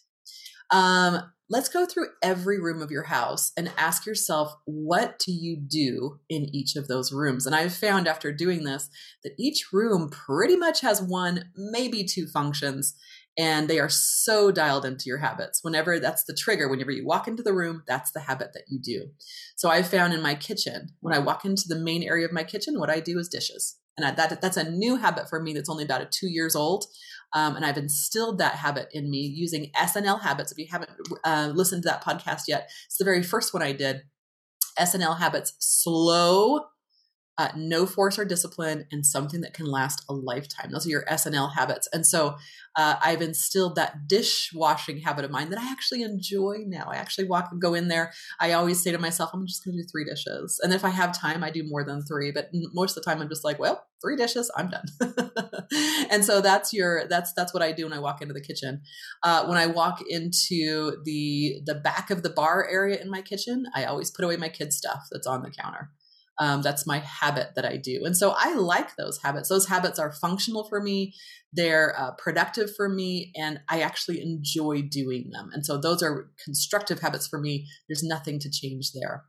Um, 0.72 1.22
let's 1.50 1.70
go 1.70 1.86
through 1.86 2.08
every 2.24 2.60
room 2.60 2.82
of 2.82 2.92
your 2.92 3.04
house 3.04 3.52
and 3.56 3.72
ask 3.78 4.06
yourself 4.06 4.56
what 4.66 5.20
do 5.20 5.32
you 5.32 5.56
do 5.56 6.20
in 6.30 6.44
each 6.56 6.76
of 6.76 6.88
those 6.88 7.12
rooms? 7.12 7.46
And 7.46 7.56
i've 7.56 7.74
found 7.74 8.08
after 8.08 8.32
doing 8.32 8.64
this 8.64 8.90
that 9.24 9.34
each 9.38 9.72
room 9.72 10.10
pretty 10.10 10.56
much 10.56 10.82
has 10.82 11.02
one 11.02 11.46
maybe 11.56 12.04
two 12.04 12.28
functions 12.28 12.96
and 13.38 13.68
they 13.68 13.80
are 13.80 13.90
so 13.90 14.50
dialed 14.50 14.86
into 14.86 15.04
your 15.08 15.18
habits. 15.18 15.60
Whenever 15.62 16.00
that's 16.00 16.24
the 16.24 16.34
trigger. 16.34 16.70
Whenever 16.70 16.92
you 16.92 17.06
walk 17.06 17.28
into 17.28 17.44
the 17.44 17.54
room 17.54 17.84
that's 17.88 18.12
the 18.12 18.22
habit 18.22 18.54
that 18.54 18.64
you 18.68 18.80
do. 18.80 19.08
So 19.56 19.70
i 19.70 19.84
found 19.84 20.14
in 20.14 20.22
my 20.22 20.36
kitchen 20.36 20.90
when 21.02 21.14
i 21.14 21.20
walk 21.20 21.46
into 21.46 21.68
the 21.68 21.80
main 21.80 22.04
area 22.04 22.26
of 22.26 22.34
my 22.34 22.44
kitchen 22.44 22.80
what 22.80 22.90
i 22.90 23.00
do 23.00 23.20
is 23.20 23.30
dishes. 23.30 23.78
And 23.98 24.18
that 24.18 24.42
that's 24.42 24.58
a 24.58 24.70
new 24.70 24.98
habit 24.98 25.30
for 25.30 25.42
me 25.42 25.54
that's 25.54 25.70
only 25.70 25.86
about 25.86 26.02
a 26.02 26.06
two 26.06 26.28
years 26.28 26.56
old 26.56 26.86
Um, 27.36 27.58
and 27.58 27.66
I've 27.66 27.78
instilled 27.78 28.38
that 28.38 28.56
habit 28.56 28.88
in 28.94 29.12
me 29.12 29.20
using 29.20 29.70
SNL 29.76 30.22
habits. 30.22 30.54
If 30.54 30.58
you 30.58 30.68
haven't 30.72 30.92
uh, 31.26 31.52
listened 31.54 31.84
to 31.84 31.90
that 31.90 32.04
podcast 32.04 32.44
yet, 32.48 32.70
it's 32.86 32.98
the 32.98 33.04
very 33.04 33.22
first 33.22 33.54
one 33.54 33.62
I 33.62 33.74
did. 33.74 34.04
SNL 34.80 35.18
habits, 35.18 35.54
slow, 35.60 36.62
uh, 37.38 37.50
no 37.56 37.86
force 37.86 38.18
or 38.18 38.26
discipline, 38.26 38.86
and 38.92 39.06
something 39.06 39.42
that 39.42 39.54
can 39.54 39.66
last 39.66 40.04
a 40.10 40.14
lifetime. 40.14 40.72
Those 40.72 40.86
are 40.86 40.90
your 40.90 41.06
SNL 41.06 41.54
habits. 41.54 41.88
And 41.92 42.06
so 42.06 42.38
uh, 42.76 42.96
I've 43.02 43.22
instilled 43.22 43.76
that 43.76 44.08
dishwashing 44.08 45.00
habit 45.00 45.26
of 45.26 45.32
mine 45.32 45.50
that 45.50 45.60
I 45.60 45.72
actually 45.72 46.02
enjoy 46.02 46.64
now. 46.66 46.88
I 46.90 46.96
actually 46.96 47.28
walk 47.28 47.50
and 47.52 47.62
go 47.62 47.74
in 47.74 47.88
there. 47.88 48.14
I 48.40 48.54
always 48.54 48.82
say 48.82 48.92
to 48.92 48.98
myself, 48.98 49.32
I'm 49.34 49.48
just 49.48 49.64
going 49.64 49.78
to 49.78 49.84
do 49.84 49.88
three 49.90 50.06
dishes. 50.06 50.60
And 50.64 50.74
if 50.74 50.86
I 50.86 50.90
have 50.90 51.18
time, 51.18 51.44
I 51.44 51.52
do 51.52 51.64
more 51.66 51.84
than 51.84 52.02
three. 52.04 52.32
But 52.32 52.50
most 52.74 52.98
of 52.98 53.04
the 53.04 53.10
time, 53.10 53.22
I'm 53.22 53.30
just 53.30 53.44
like, 53.44 53.60
well, 53.60 53.86
three 54.02 54.16
dishes, 54.16 54.52
I'm 54.56 54.70
done. 54.70 54.86
and 56.12 56.24
so 56.24 56.42
that's 56.42 56.74
your 56.74 57.08
that's 57.08 57.34
that's 57.34 57.54
what 57.54 57.64
I 57.64 57.72
do 57.72 57.86
when 57.86 57.94
I 57.94 58.00
walk 58.00 58.22
into 58.22 58.34
the 58.34 58.42
kitchen. 58.42 58.82
Uh, 59.24 59.46
when 59.46 59.58
I 59.58 59.66
walk 59.68 60.02
into 60.08 60.98
the 61.04 61.62
the 61.66 61.76
back 61.76 62.12
of 62.12 62.24
the 62.24 62.30
bar 62.30 62.68
area 62.70 63.02
in 63.02 63.10
my 63.10 63.22
kitchen, 63.22 63.66
I 63.74 63.86
always 63.86 64.12
put 64.12 64.26
away 64.26 64.38
my 64.38 64.50
kids' 64.50 64.78
stuff 64.78 65.08
that's 65.12 65.28
on 65.28 65.42
the 65.42 65.52
counter. 65.52 65.92
Um, 66.40 66.62
that's 66.62 66.86
my 66.86 67.00
habit 67.00 67.52
that 67.56 67.66
I 67.66 67.78
do. 67.78 68.02
And 68.04 68.18
so 68.18 68.34
I 68.36 68.56
like 68.56 68.96
those 68.96 69.20
habits. 69.24 69.48
Those 69.48 69.68
habits 69.68 70.00
are 70.00 70.12
functional 70.12 70.68
for 70.68 70.82
me, 70.82 71.14
they're 71.54 71.98
uh, 71.98 72.12
productive 72.12 72.76
for 72.76 72.90
me, 72.90 73.32
and 73.36 73.62
I 73.70 73.82
actually 73.82 74.22
enjoy 74.22 74.82
doing 74.82 75.30
them. 75.32 75.50
And 75.54 75.66
so 75.66 75.78
those 75.78 76.04
are 76.04 76.30
constructive 76.44 77.00
habits 77.00 77.28
for 77.28 77.40
me. 77.40 77.68
There's 77.88 78.04
nothing 78.04 78.40
to 78.40 78.52
change 78.52 78.92
there. 78.92 79.24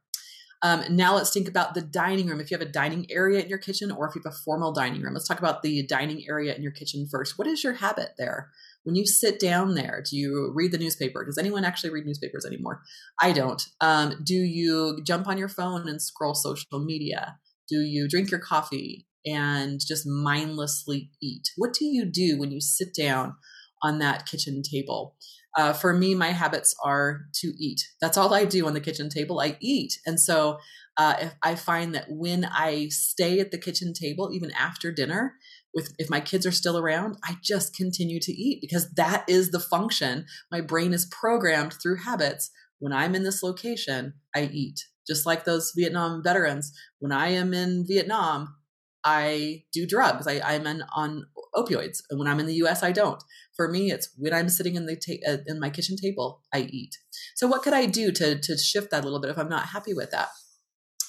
Um, 0.63 0.83
now 0.91 1.15
let's 1.15 1.33
think 1.33 1.49
about 1.49 1.75
the 1.75 1.83
dining 1.83 2.27
room. 2.27 2.41
If 2.41 2.51
you 2.51 2.57
have 2.57 2.67
a 2.67 2.71
dining 2.71 3.07
area 3.11 3.41
in 3.41 3.49
your 3.49 3.59
kitchen 3.59 3.91
or 3.91 4.09
if 4.09 4.15
you 4.15 4.23
have 4.25 4.33
a 4.33 4.37
formal 4.37 4.73
dining 4.73 5.03
room, 5.03 5.15
let's 5.15 5.29
talk 5.29 5.39
about 5.39 5.63
the 5.63 5.87
dining 5.87 6.25
area 6.29 6.55
in 6.55 6.63
your 6.63 6.73
kitchen 6.73 7.07
first. 7.11 7.39
What 7.39 7.47
is 7.47 7.63
your 7.63 7.75
habit 7.75 8.13
there? 8.19 8.51
When 8.87 8.95
you 8.95 9.05
sit 9.05 9.41
down 9.41 9.75
there, 9.75 10.01
do 10.09 10.17
you 10.17 10.53
read 10.55 10.71
the 10.71 10.79
newspaper? 10.79 11.25
Does 11.25 11.39
anyone 11.39 11.65
actually 11.65 11.91
read 11.91 12.07
newspapers 12.07 12.47
anymore? 12.47 12.83
I 13.21 13.33
don't. 13.33 13.61
Um, 13.81 14.15
do 14.23 14.37
you 14.37 15.01
jump 15.05 15.27
on 15.27 15.39
your 15.39 15.49
phone 15.49 15.89
and 15.89 16.01
scroll 16.01 16.35
social 16.35 16.79
media? 16.79 17.37
Do 17.69 17.81
you 17.81 18.09
drink 18.09 18.31
your 18.31 18.39
coffee 18.39 19.09
and 19.27 19.81
just 19.85 20.07
mindlessly 20.07 21.11
eat? 21.21 21.51
What 21.57 21.73
do 21.73 21.85
you 21.85 22.05
do 22.05 22.39
when 22.39 22.53
you 22.53 22.61
sit 22.61 22.95
down 22.97 23.35
on 23.83 23.99
that 23.99 24.25
kitchen 24.25 24.63
table? 24.63 25.17
Uh, 25.57 25.73
for 25.73 25.93
me, 25.93 26.15
my 26.15 26.29
habits 26.29 26.73
are 26.85 27.23
to 27.41 27.49
eat. 27.59 27.81
That's 28.01 28.17
all 28.17 28.33
I 28.33 28.45
do 28.45 28.69
on 28.69 28.75
the 28.75 28.81
kitchen 28.81 29.09
table. 29.09 29.41
I 29.41 29.57
eat. 29.61 29.99
And 30.07 30.21
so 30.21 30.59
uh, 30.97 31.31
I 31.43 31.57
find 31.57 31.93
that 31.97 32.07
when 32.09 32.45
I 32.45 32.89
stay 32.91 33.41
at 33.41 33.51
the 33.51 33.59
kitchen 33.59 33.95
table, 33.95 34.31
even 34.33 34.53
after 34.53 34.93
dinner, 34.93 35.35
with 35.77 35.95
if 35.99 36.09
my 36.09 36.21
kids 36.21 36.47
are 36.47 36.53
still 36.53 36.79
around, 36.79 37.19
I 37.23 37.37
just 37.43 37.77
continue 37.77 38.19
to 38.21 38.33
eat 38.33 38.63
because 38.63 38.91
that 38.95 39.25
is 39.29 39.51
the 39.51 39.61
function. 39.61 40.25
My 40.51 40.63
brain 40.63 40.95
is 40.95 41.05
programmed 41.05 41.75
through 41.75 41.99
habits. 41.99 42.51
When 42.79 42.95
I'm 42.95 43.15
in 43.15 43.25
this 43.25 43.43
location, 43.43 44.15
I 44.35 44.51
eat. 44.53 44.81
Just 45.07 45.27
like 45.27 45.45
those 45.45 45.73
Vietnam 45.77 46.23
veterans, 46.25 46.73
when 46.99 47.13
I 47.13 47.29
am 47.29 47.53
in 47.53 47.85
Vietnam, 47.87 48.57
I 49.05 49.65
do 49.73 49.87
drugs. 49.87 50.27
I, 50.27 50.41
I'm 50.41 50.67
in, 50.67 50.83
on 50.97 51.27
opioids. 51.55 52.03
And 52.11 52.19
when 52.19 52.27
I'm 52.27 52.41
in 52.41 52.47
the 52.47 52.61
US, 52.65 52.83
I 52.83 52.91
don't. 52.91 53.23
For 53.55 53.69
me, 53.69 53.93
it's 53.93 54.11
when 54.17 54.33
I'm 54.33 54.49
sitting 54.49 54.77
in 54.77 54.87
the 54.87 54.97
ta- 54.97 55.31
uh, 55.31 55.39
in 55.47 55.61
my 55.61 55.69
kitchen 55.69 55.97
table, 55.97 56.43
I 56.53 56.61
eat. 56.71 56.97
So 57.35 57.47
what 57.47 57.63
could 57.63 57.75
I 57.75 57.85
do 57.85 58.11
to 58.13 58.39
to 58.39 58.57
shift 58.57 58.91
that 58.91 59.03
a 59.03 59.05
little 59.05 59.21
bit 59.21 59.31
if 59.31 59.39
I'm 59.39 59.49
not 59.49 59.67
happy 59.67 59.93
with 59.93 60.11
that? 60.11 60.29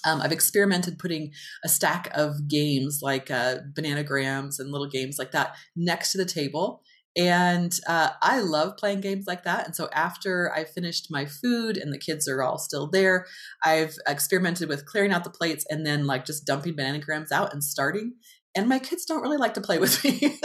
Um, 0.05 0.21
I've 0.21 0.31
experimented 0.31 0.99
putting 0.99 1.31
a 1.63 1.69
stack 1.69 2.09
of 2.13 2.47
games 2.47 2.99
like 3.01 3.31
uh, 3.31 3.57
bananagrams 3.73 4.59
and 4.59 4.71
little 4.71 4.89
games 4.89 5.17
like 5.17 5.31
that 5.31 5.55
next 5.75 6.11
to 6.13 6.17
the 6.17 6.25
table. 6.25 6.81
And 7.17 7.73
uh, 7.87 8.11
I 8.21 8.41
love 8.41 8.77
playing 8.77 9.01
games 9.01 9.25
like 9.25 9.43
that. 9.43 9.65
And 9.65 9.75
so 9.75 9.89
after 9.91 10.53
I 10.53 10.65
finished 10.65 11.07
my 11.09 11.25
food 11.25 11.75
and 11.75 11.91
the 11.91 11.97
kids 11.97 12.27
are 12.27 12.43
all 12.43 12.59
still 12.59 12.87
there, 12.87 13.25
I've 13.63 13.95
experimented 14.07 14.69
with 14.69 14.85
clearing 14.85 15.11
out 15.11 15.23
the 15.23 15.31
plates 15.31 15.65
and 15.67 15.83
then 15.83 16.05
like 16.05 16.25
just 16.25 16.45
dumping 16.45 16.75
bananagrams 16.75 17.31
out 17.31 17.53
and 17.53 17.63
starting 17.63 18.13
and 18.57 18.67
my 18.67 18.79
kids 18.79 19.05
don't 19.05 19.21
really 19.21 19.37
like 19.37 19.53
to 19.53 19.61
play 19.61 19.77
with 19.77 20.03
me. 20.03 20.39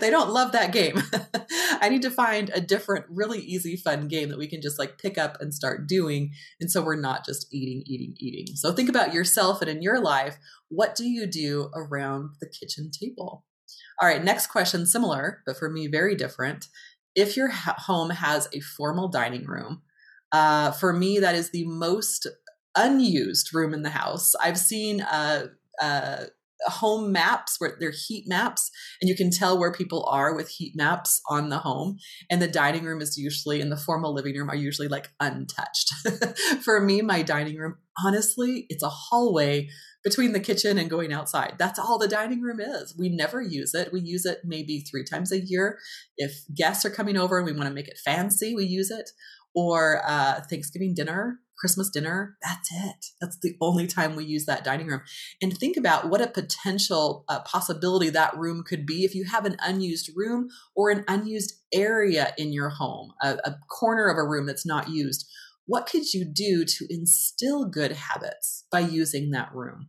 they 0.00 0.10
don't 0.10 0.30
love 0.30 0.52
that 0.52 0.70
game. 0.70 1.02
I 1.80 1.88
need 1.88 2.02
to 2.02 2.10
find 2.10 2.50
a 2.54 2.60
different, 2.60 3.06
really 3.08 3.40
easy, 3.40 3.74
fun 3.74 4.06
game 4.06 4.28
that 4.28 4.38
we 4.38 4.46
can 4.46 4.60
just 4.60 4.78
like 4.78 4.98
pick 4.98 5.16
up 5.16 5.40
and 5.40 5.52
start 5.52 5.88
doing. 5.88 6.32
And 6.60 6.70
so 6.70 6.82
we're 6.82 7.00
not 7.00 7.24
just 7.24 7.52
eating, 7.52 7.82
eating, 7.86 8.14
eating. 8.18 8.54
So 8.54 8.72
think 8.72 8.90
about 8.90 9.14
yourself 9.14 9.62
and 9.62 9.70
in 9.70 9.82
your 9.82 9.98
life, 9.98 10.36
what 10.68 10.94
do 10.94 11.04
you 11.04 11.26
do 11.26 11.70
around 11.74 12.30
the 12.40 12.48
kitchen 12.48 12.90
table? 12.90 13.44
All 14.00 14.08
right, 14.08 14.22
next 14.22 14.48
question, 14.48 14.84
similar, 14.86 15.42
but 15.46 15.56
for 15.56 15.70
me, 15.70 15.86
very 15.86 16.14
different. 16.14 16.66
If 17.14 17.36
your 17.36 17.48
home 17.50 18.10
has 18.10 18.48
a 18.52 18.60
formal 18.60 19.08
dining 19.08 19.46
room, 19.46 19.82
uh, 20.32 20.72
for 20.72 20.92
me, 20.92 21.18
that 21.20 21.34
is 21.34 21.50
the 21.50 21.64
most 21.64 22.26
unused 22.76 23.54
room 23.54 23.72
in 23.72 23.82
the 23.82 23.90
house. 23.90 24.34
I've 24.34 24.58
seen 24.58 25.00
uh, 25.00 25.46
uh, 25.80 26.24
home 26.66 27.12
maps 27.12 27.56
where 27.58 27.76
they're 27.78 27.92
heat 27.92 28.24
maps 28.26 28.70
and 29.00 29.08
you 29.08 29.16
can 29.16 29.30
tell 29.30 29.58
where 29.58 29.72
people 29.72 30.06
are 30.10 30.34
with 30.34 30.48
heat 30.48 30.74
maps 30.76 31.20
on 31.28 31.48
the 31.48 31.58
home 31.58 31.96
and 32.30 32.40
the 32.40 32.48
dining 32.48 32.84
room 32.84 33.00
is 33.00 33.16
usually 33.16 33.60
in 33.60 33.70
the 33.70 33.76
formal 33.76 34.14
living 34.14 34.36
room 34.36 34.50
are 34.50 34.56
usually 34.56 34.88
like 34.88 35.10
untouched. 35.20 35.92
For 36.62 36.80
me 36.80 37.02
my 37.02 37.22
dining 37.22 37.56
room 37.56 37.76
honestly 38.04 38.66
it's 38.68 38.82
a 38.82 38.88
hallway 38.88 39.68
between 40.02 40.32
the 40.32 40.40
kitchen 40.40 40.76
and 40.76 40.90
going 40.90 41.12
outside. 41.12 41.54
That's 41.58 41.78
all 41.78 41.98
the 41.98 42.08
dining 42.08 42.42
room 42.42 42.60
is. 42.60 42.94
We 42.98 43.08
never 43.08 43.40
use 43.40 43.72
it. 43.74 43.90
We 43.90 44.00
use 44.00 44.26
it 44.26 44.40
maybe 44.44 44.80
three 44.80 45.04
times 45.04 45.32
a 45.32 45.40
year. 45.40 45.78
If 46.18 46.42
guests 46.54 46.84
are 46.84 46.90
coming 46.90 47.16
over 47.16 47.38
and 47.38 47.46
we 47.46 47.52
want 47.52 47.68
to 47.68 47.74
make 47.74 47.88
it 47.88 47.98
fancy 48.04 48.54
we 48.54 48.64
use 48.64 48.90
it. 48.90 49.10
Or 49.56 50.02
uh, 50.04 50.40
thanksgiving 50.50 50.94
dinner 50.94 51.38
Christmas 51.58 51.90
dinner, 51.90 52.36
that's 52.42 52.70
it. 52.72 53.06
That's 53.20 53.38
the 53.40 53.56
only 53.60 53.86
time 53.86 54.16
we 54.16 54.24
use 54.24 54.46
that 54.46 54.64
dining 54.64 54.88
room. 54.88 55.02
And 55.40 55.56
think 55.56 55.76
about 55.76 56.08
what 56.08 56.20
a 56.20 56.26
potential 56.26 57.24
uh, 57.28 57.40
possibility 57.40 58.10
that 58.10 58.36
room 58.36 58.62
could 58.62 58.86
be 58.86 59.04
if 59.04 59.14
you 59.14 59.24
have 59.24 59.44
an 59.44 59.56
unused 59.60 60.10
room 60.14 60.48
or 60.74 60.90
an 60.90 61.04
unused 61.08 61.54
area 61.72 62.34
in 62.36 62.52
your 62.52 62.70
home, 62.70 63.12
a, 63.22 63.36
a 63.44 63.56
corner 63.70 64.08
of 64.08 64.18
a 64.18 64.28
room 64.28 64.46
that's 64.46 64.66
not 64.66 64.88
used. 64.88 65.26
What 65.66 65.86
could 65.86 66.12
you 66.12 66.24
do 66.24 66.64
to 66.64 66.86
instill 66.90 67.64
good 67.64 67.92
habits 67.92 68.64
by 68.70 68.80
using 68.80 69.30
that 69.30 69.54
room? 69.54 69.88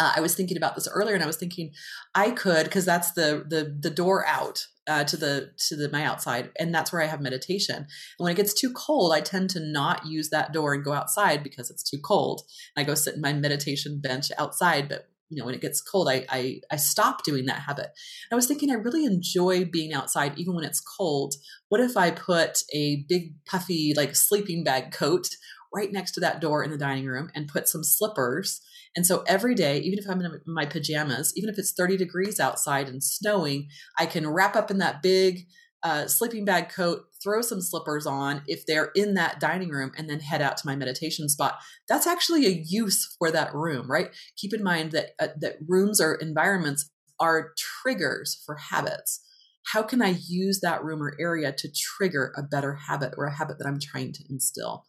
uh, 0.00 0.14
I 0.16 0.20
was 0.20 0.34
thinking 0.34 0.56
about 0.56 0.74
this 0.74 0.88
earlier, 0.88 1.14
and 1.14 1.22
I 1.22 1.26
was 1.26 1.36
thinking 1.36 1.72
I 2.14 2.30
could 2.30 2.64
because 2.64 2.84
that's 2.84 3.12
the 3.12 3.44
the 3.46 3.76
the 3.78 3.90
door 3.90 4.26
out 4.26 4.66
uh, 4.90 5.04
to 5.04 5.16
the 5.16 5.52
to 5.68 5.76
the 5.76 5.88
my 5.90 6.04
outside, 6.04 6.50
and 6.58 6.74
that's 6.74 6.92
where 6.92 7.00
I 7.00 7.06
have 7.06 7.20
meditation. 7.20 7.76
And 7.76 7.86
when 8.18 8.32
it 8.32 8.36
gets 8.36 8.52
too 8.52 8.72
cold, 8.72 9.12
I 9.14 9.20
tend 9.20 9.50
to 9.50 9.60
not 9.60 10.04
use 10.04 10.30
that 10.30 10.52
door 10.52 10.74
and 10.74 10.84
go 10.84 10.92
outside 10.92 11.44
because 11.44 11.70
it's 11.70 11.88
too 11.88 11.98
cold. 12.04 12.42
I 12.76 12.82
go 12.82 12.94
sit 12.94 13.14
in 13.14 13.20
my 13.20 13.32
meditation 13.32 14.00
bench 14.00 14.32
outside, 14.36 14.88
but 14.88 15.06
you 15.28 15.38
know 15.38 15.46
when 15.46 15.54
it 15.54 15.60
gets 15.60 15.80
cold 15.80 16.08
I, 16.08 16.26
I 16.28 16.60
i 16.72 16.76
stop 16.76 17.22
doing 17.22 17.46
that 17.46 17.60
habit 17.60 17.90
i 18.32 18.34
was 18.34 18.48
thinking 18.48 18.68
i 18.68 18.74
really 18.74 19.04
enjoy 19.04 19.64
being 19.64 19.92
outside 19.92 20.36
even 20.36 20.56
when 20.56 20.64
it's 20.64 20.80
cold 20.80 21.34
what 21.68 21.80
if 21.80 21.96
i 21.96 22.10
put 22.10 22.58
a 22.74 23.04
big 23.08 23.34
puffy 23.46 23.94
like 23.96 24.16
sleeping 24.16 24.64
bag 24.64 24.90
coat 24.90 25.28
right 25.72 25.92
next 25.92 26.12
to 26.12 26.20
that 26.20 26.40
door 26.40 26.62
in 26.64 26.70
the 26.70 26.78
dining 26.78 27.06
room 27.06 27.30
and 27.34 27.48
put 27.48 27.68
some 27.68 27.84
slippers 27.84 28.60
and 28.96 29.06
so 29.06 29.22
every 29.26 29.54
day, 29.54 29.78
even 29.78 29.98
if 29.98 30.08
I'm 30.08 30.20
in 30.20 30.40
my 30.46 30.66
pajamas, 30.66 31.32
even 31.36 31.50
if 31.50 31.58
it's 31.58 31.72
30 31.72 31.96
degrees 31.96 32.40
outside 32.40 32.88
and 32.88 33.02
snowing, 33.02 33.68
I 33.98 34.06
can 34.06 34.28
wrap 34.28 34.56
up 34.56 34.70
in 34.70 34.78
that 34.78 35.02
big 35.02 35.46
uh, 35.82 36.06
sleeping 36.06 36.44
bag 36.44 36.68
coat, 36.68 37.04
throw 37.22 37.40
some 37.40 37.62
slippers 37.62 38.04
on 38.04 38.42
if 38.46 38.66
they're 38.66 38.90
in 38.94 39.14
that 39.14 39.40
dining 39.40 39.70
room, 39.70 39.92
and 39.96 40.10
then 40.10 40.20
head 40.20 40.42
out 40.42 40.56
to 40.58 40.66
my 40.66 40.76
meditation 40.76 41.28
spot. 41.28 41.58
That's 41.88 42.06
actually 42.06 42.46
a 42.46 42.62
use 42.66 43.16
for 43.18 43.30
that 43.30 43.54
room, 43.54 43.90
right? 43.90 44.10
Keep 44.36 44.54
in 44.54 44.62
mind 44.62 44.92
that 44.92 45.10
uh, 45.18 45.28
that 45.40 45.56
rooms 45.66 46.00
or 46.00 46.16
environments 46.16 46.90
are 47.18 47.52
triggers 47.56 48.42
for 48.44 48.56
habits. 48.56 49.24
How 49.72 49.82
can 49.82 50.02
I 50.02 50.16
use 50.26 50.60
that 50.60 50.82
room 50.82 51.02
or 51.02 51.16
area 51.20 51.52
to 51.52 51.72
trigger 51.72 52.32
a 52.36 52.42
better 52.42 52.74
habit 52.74 53.14
or 53.16 53.26
a 53.26 53.34
habit 53.34 53.58
that 53.58 53.66
I'm 53.66 53.78
trying 53.78 54.12
to 54.14 54.24
instill? 54.28 54.84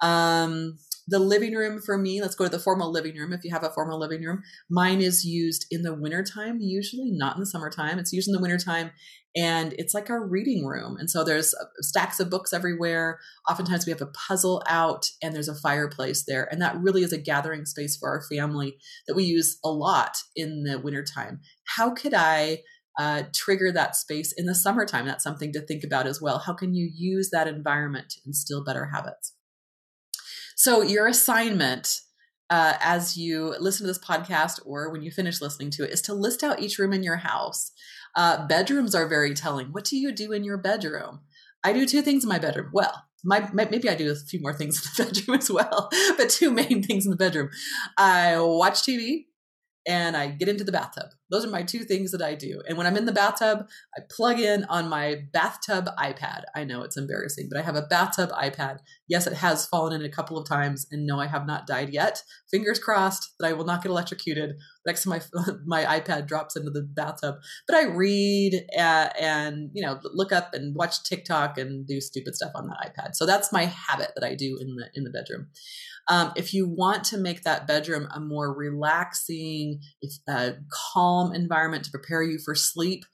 Um, 0.00 0.78
the 1.08 1.18
living 1.18 1.54
room 1.54 1.80
for 1.80 1.96
me, 1.96 2.20
let's 2.20 2.34
go 2.34 2.44
to 2.44 2.50
the 2.50 2.58
formal 2.58 2.92
living 2.92 3.16
room. 3.16 3.32
If 3.32 3.42
you 3.42 3.50
have 3.50 3.64
a 3.64 3.70
formal 3.70 3.98
living 3.98 4.22
room, 4.22 4.42
mine 4.68 5.00
is 5.00 5.24
used 5.24 5.66
in 5.70 5.82
the 5.82 5.94
wintertime, 5.94 6.58
usually 6.60 7.10
not 7.10 7.36
in 7.36 7.40
the 7.40 7.46
summertime. 7.46 7.98
It's 7.98 8.12
used 8.12 8.28
in 8.28 8.34
the 8.34 8.40
wintertime 8.40 8.90
and 9.34 9.72
it's 9.78 9.94
like 9.94 10.10
our 10.10 10.22
reading 10.22 10.66
room. 10.66 10.96
And 10.98 11.10
so 11.10 11.24
there's 11.24 11.54
uh, 11.54 11.64
stacks 11.80 12.20
of 12.20 12.28
books 12.28 12.52
everywhere. 12.52 13.20
Oftentimes 13.48 13.86
we 13.86 13.92
have 13.92 14.02
a 14.02 14.06
puzzle 14.06 14.62
out 14.66 15.08
and 15.22 15.34
there's 15.34 15.48
a 15.48 15.54
fireplace 15.54 16.24
there. 16.26 16.46
And 16.50 16.60
that 16.60 16.76
really 16.76 17.02
is 17.02 17.12
a 17.12 17.18
gathering 17.18 17.64
space 17.64 17.96
for 17.96 18.10
our 18.10 18.22
family 18.22 18.76
that 19.06 19.14
we 19.14 19.24
use 19.24 19.58
a 19.64 19.70
lot 19.70 20.18
in 20.36 20.64
the 20.64 20.78
wintertime. 20.78 21.40
How 21.76 21.90
could 21.94 22.14
I 22.14 22.62
uh, 22.98 23.22
trigger 23.34 23.72
that 23.72 23.96
space 23.96 24.32
in 24.32 24.46
the 24.46 24.54
summertime? 24.54 25.06
That's 25.06 25.24
something 25.24 25.52
to 25.52 25.60
think 25.60 25.84
about 25.84 26.06
as 26.06 26.20
well. 26.20 26.38
How 26.38 26.52
can 26.52 26.74
you 26.74 26.90
use 26.92 27.30
that 27.30 27.48
environment 27.48 28.10
to 28.10 28.20
instill 28.26 28.64
better 28.64 28.86
habits? 28.86 29.34
So, 30.58 30.82
your 30.82 31.06
assignment 31.06 32.00
uh, 32.50 32.72
as 32.80 33.16
you 33.16 33.54
listen 33.60 33.86
to 33.86 33.92
this 33.92 34.04
podcast 34.04 34.58
or 34.66 34.90
when 34.90 35.02
you 35.02 35.12
finish 35.12 35.40
listening 35.40 35.70
to 35.70 35.84
it 35.84 35.92
is 35.92 36.02
to 36.02 36.14
list 36.14 36.42
out 36.42 36.58
each 36.60 36.80
room 36.80 36.92
in 36.92 37.04
your 37.04 37.18
house. 37.18 37.70
Uh, 38.16 38.44
bedrooms 38.44 38.92
are 38.92 39.06
very 39.06 39.34
telling. 39.34 39.68
What 39.68 39.84
do 39.84 39.96
you 39.96 40.10
do 40.10 40.32
in 40.32 40.42
your 40.42 40.56
bedroom? 40.56 41.20
I 41.62 41.72
do 41.72 41.86
two 41.86 42.02
things 42.02 42.24
in 42.24 42.28
my 42.28 42.40
bedroom. 42.40 42.70
Well, 42.72 43.04
my, 43.24 43.48
maybe 43.52 43.88
I 43.88 43.94
do 43.94 44.10
a 44.10 44.16
few 44.16 44.40
more 44.40 44.52
things 44.52 44.84
in 44.98 45.06
the 45.06 45.12
bedroom 45.12 45.38
as 45.38 45.48
well, 45.48 45.90
but 46.16 46.28
two 46.28 46.50
main 46.50 46.82
things 46.82 47.04
in 47.04 47.12
the 47.12 47.16
bedroom. 47.16 47.50
I 47.96 48.40
watch 48.40 48.82
TV 48.82 49.26
and 49.86 50.16
I 50.16 50.26
get 50.26 50.48
into 50.48 50.64
the 50.64 50.72
bathtub. 50.72 51.10
Those 51.30 51.44
are 51.44 51.50
my 51.50 51.62
two 51.62 51.84
things 51.84 52.12
that 52.12 52.22
I 52.22 52.34
do. 52.34 52.62
And 52.68 52.78
when 52.78 52.86
I'm 52.86 52.96
in 52.96 53.06
the 53.06 53.12
bathtub, 53.12 53.66
I 53.96 54.00
plug 54.10 54.40
in 54.40 54.64
on 54.64 54.88
my 54.88 55.16
bathtub 55.32 55.88
iPad. 55.98 56.44
I 56.54 56.64
know 56.64 56.82
it's 56.82 56.96
embarrassing, 56.96 57.48
but 57.50 57.58
I 57.58 57.62
have 57.62 57.76
a 57.76 57.82
bathtub 57.82 58.30
iPad. 58.30 58.78
Yes, 59.08 59.26
it 59.26 59.34
has 59.34 59.66
fallen 59.66 59.98
in 59.98 60.06
a 60.06 60.12
couple 60.12 60.38
of 60.38 60.48
times, 60.48 60.86
and 60.90 61.06
no, 61.06 61.20
I 61.20 61.26
have 61.26 61.46
not 61.46 61.66
died 61.66 61.90
yet. 61.92 62.22
Fingers 62.50 62.78
crossed 62.78 63.34
that 63.38 63.48
I 63.48 63.52
will 63.52 63.64
not 63.64 63.82
get 63.82 63.90
electrocuted 63.90 64.56
next 64.86 65.04
time 65.04 65.20
my 65.34 65.52
my 65.84 66.00
iPad 66.00 66.26
drops 66.26 66.56
into 66.56 66.70
the 66.70 66.82
bathtub. 66.82 67.36
But 67.66 67.76
I 67.76 67.84
read 67.84 68.66
and 68.76 69.70
you 69.72 69.84
know 69.84 70.00
look 70.02 70.32
up 70.32 70.54
and 70.54 70.74
watch 70.74 71.04
TikTok 71.04 71.58
and 71.58 71.86
do 71.86 72.00
stupid 72.00 72.34
stuff 72.34 72.52
on 72.54 72.68
that 72.68 72.92
iPad. 72.92 73.14
So 73.14 73.26
that's 73.26 73.52
my 73.52 73.66
habit 73.66 74.12
that 74.16 74.26
I 74.26 74.34
do 74.34 74.58
in 74.60 74.74
the 74.76 74.88
in 74.94 75.04
the 75.04 75.10
bedroom. 75.10 75.48
Um, 76.10 76.32
if 76.36 76.54
you 76.54 76.66
want 76.66 77.04
to 77.04 77.18
make 77.18 77.42
that 77.42 77.66
bedroom 77.66 78.08
a 78.14 78.18
more 78.18 78.54
relaxing, 78.54 79.80
uh, 80.26 80.52
calm 80.94 81.17
environment 81.26 81.84
to 81.84 81.90
prepare 81.90 82.22
you 82.22 82.38
for 82.38 82.54
sleep, 82.54 83.04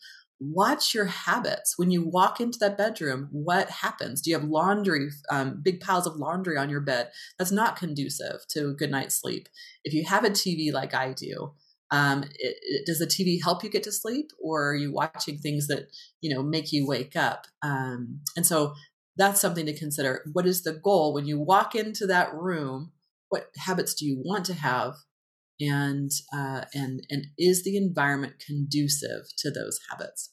watch 0.40 0.94
your 0.94 1.06
habits. 1.06 1.74
When 1.76 1.90
you 1.90 2.06
walk 2.06 2.40
into 2.40 2.58
that 2.60 2.78
bedroom 2.78 3.28
what 3.32 3.70
happens? 3.70 4.20
Do 4.20 4.30
you 4.30 4.38
have 4.38 4.48
laundry 4.48 5.08
um, 5.30 5.60
big 5.62 5.80
piles 5.80 6.06
of 6.06 6.16
laundry 6.16 6.56
on 6.56 6.70
your 6.70 6.80
bed? 6.80 7.10
That's 7.38 7.52
not 7.52 7.76
conducive 7.76 8.46
to 8.50 8.74
good 8.74 8.90
night's 8.90 9.20
sleep. 9.20 9.48
If 9.84 9.94
you 9.94 10.04
have 10.04 10.24
a 10.24 10.30
tv 10.30 10.72
like 10.72 10.94
i 10.94 11.12
do 11.12 11.52
um, 11.90 12.24
it, 12.24 12.56
it, 12.62 12.86
does 12.86 12.98
the 12.98 13.06
tv 13.06 13.42
help 13.42 13.62
you 13.62 13.70
get 13.70 13.84
to 13.84 13.92
sleep 13.92 14.30
or 14.42 14.70
are 14.70 14.74
you 14.74 14.92
watching 14.92 15.38
things 15.38 15.68
that 15.68 15.86
you 16.20 16.34
know 16.34 16.42
make 16.42 16.72
you 16.72 16.86
wake 16.86 17.14
up? 17.14 17.46
Um, 17.62 18.20
and 18.36 18.46
so 18.46 18.74
that's 19.16 19.40
something 19.40 19.66
to 19.66 19.78
consider. 19.78 20.22
What 20.32 20.46
is 20.46 20.62
the 20.62 20.72
goal? 20.72 21.14
When 21.14 21.26
you 21.26 21.38
walk 21.38 21.74
into 21.74 22.06
that 22.06 22.34
room? 22.34 22.90
What 23.28 23.48
habits 23.56 23.94
do 23.94 24.06
you 24.06 24.20
want 24.24 24.44
to 24.46 24.54
have, 24.54 24.94
and 25.60 26.10
uh, 26.32 26.62
and 26.74 27.06
and 27.10 27.26
is 27.38 27.64
the 27.64 27.76
environment 27.76 28.34
conducive 28.44 29.26
to 29.38 29.50
those 29.50 29.78
habits? 29.90 30.30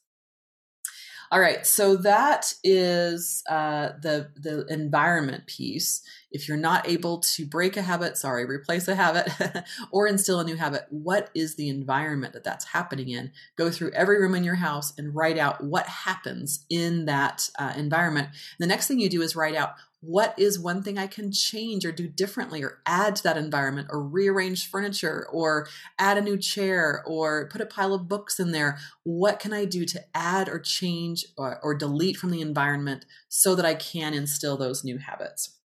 All 1.32 1.40
right, 1.40 1.66
so 1.66 1.96
that 1.96 2.54
is 2.62 3.42
uh, 3.50 3.92
the 4.02 4.32
the 4.36 4.66
environment 4.68 5.48
piece. 5.48 6.02
If 6.30 6.50
you're 6.50 6.58
not 6.58 6.90
able 6.90 7.22
to 7.22 7.46
break 7.46 7.78
a 7.78 7.82
habit, 7.82 8.18
sorry, 8.18 8.44
replace 8.44 8.90
a 8.90 8.96
habit, 8.96 9.32
or 9.92 10.08
instill 10.08 10.42
a 10.42 10.44
new 10.44 10.58
habit, 10.58 10.88
what 10.90 11.30
is 11.34 11.56
the 11.56 11.70
environment 11.70 12.34
that 12.34 12.44
that's 12.44 12.66
happening 12.66 13.08
in? 13.08 13.32
Go 13.58 13.72
through 13.72 13.92
every 13.92 14.20
room 14.20 14.36
in 14.36 14.44
your 14.44 14.56
house 14.56 14.92
and 14.98 15.16
write 15.16 15.38
out 15.38 15.64
what 15.64 15.88
happens 15.88 16.66
in 16.70 17.06
that 17.06 17.50
uh, 17.58 17.72
environment. 17.78 18.28
The 18.60 18.68
next 18.68 18.88
thing 18.88 19.00
you 19.00 19.10
do 19.10 19.22
is 19.22 19.34
write 19.34 19.56
out 19.56 19.76
what 20.02 20.34
is 20.38 20.60
one 20.60 20.82
thing 20.82 20.98
I 20.98 21.06
can 21.06 21.32
change 21.32 21.86
or 21.86 21.92
do 21.92 22.08
differently 22.08 22.64
or 22.64 22.80
add 22.88 23.16
to 23.18 23.24
that 23.24 23.38
environment 23.38 23.90
or 23.92 24.02
rearrange 24.02 24.68
furniture 24.68 25.28
or 25.32 25.68
add 26.00 26.18
a 26.18 26.22
new 26.22 26.38
chair 26.38 27.04
or 27.06 27.48
put 27.50 27.62
a 27.62 27.68
pile 27.68 27.94
of 27.94 28.10
books 28.10 28.40
in 28.40 28.52
there? 28.52 28.80
What 29.04 29.40
can 29.40 29.54
I 29.54 29.66
do 29.66 29.86
to 29.86 30.04
add 30.16 30.50
or 30.50 30.60
change 30.60 31.26
or, 31.38 31.60
or 31.64 31.76
delete 31.76 32.18
from 32.18 32.32
the 32.32 32.42
environment 32.42 33.06
so 33.30 33.54
that 33.54 33.66
I 33.66 33.76
can 33.76 34.16
instill 34.16 34.58
those 34.58 34.84
new 34.84 34.98
habits? 34.98 35.58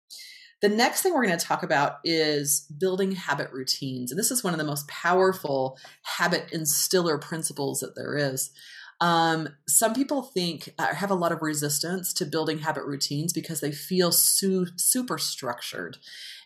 The 0.61 0.69
next 0.69 1.01
thing 1.01 1.13
we're 1.13 1.25
going 1.25 1.37
to 1.37 1.45
talk 1.45 1.61
about 1.61 1.97
is 2.03 2.61
building 2.79 3.11
habit 3.11 3.51
routines. 3.51 4.11
And 4.11 4.19
this 4.19 4.31
is 4.31 4.43
one 4.43 4.53
of 4.53 4.59
the 4.59 4.65
most 4.65 4.87
powerful 4.87 5.77
habit 6.01 6.47
instiller 6.51 7.19
principles 7.19 7.79
that 7.81 7.95
there 7.95 8.17
is. 8.17 8.51
Um, 8.99 9.49
some 9.67 9.93
people 9.93 10.23
think 10.23 10.73
uh, 10.79 10.95
have 10.95 11.11
a 11.11 11.15
lot 11.15 11.31
of 11.31 11.41
resistance 11.41 12.13
to 12.13 12.25
building 12.25 12.59
habit 12.59 12.85
routines 12.85 13.31
because 13.31 13.61
they 13.61 13.71
feel 13.71 14.11
su- 14.11 14.67
super 14.75 15.17
structured. 15.17 15.97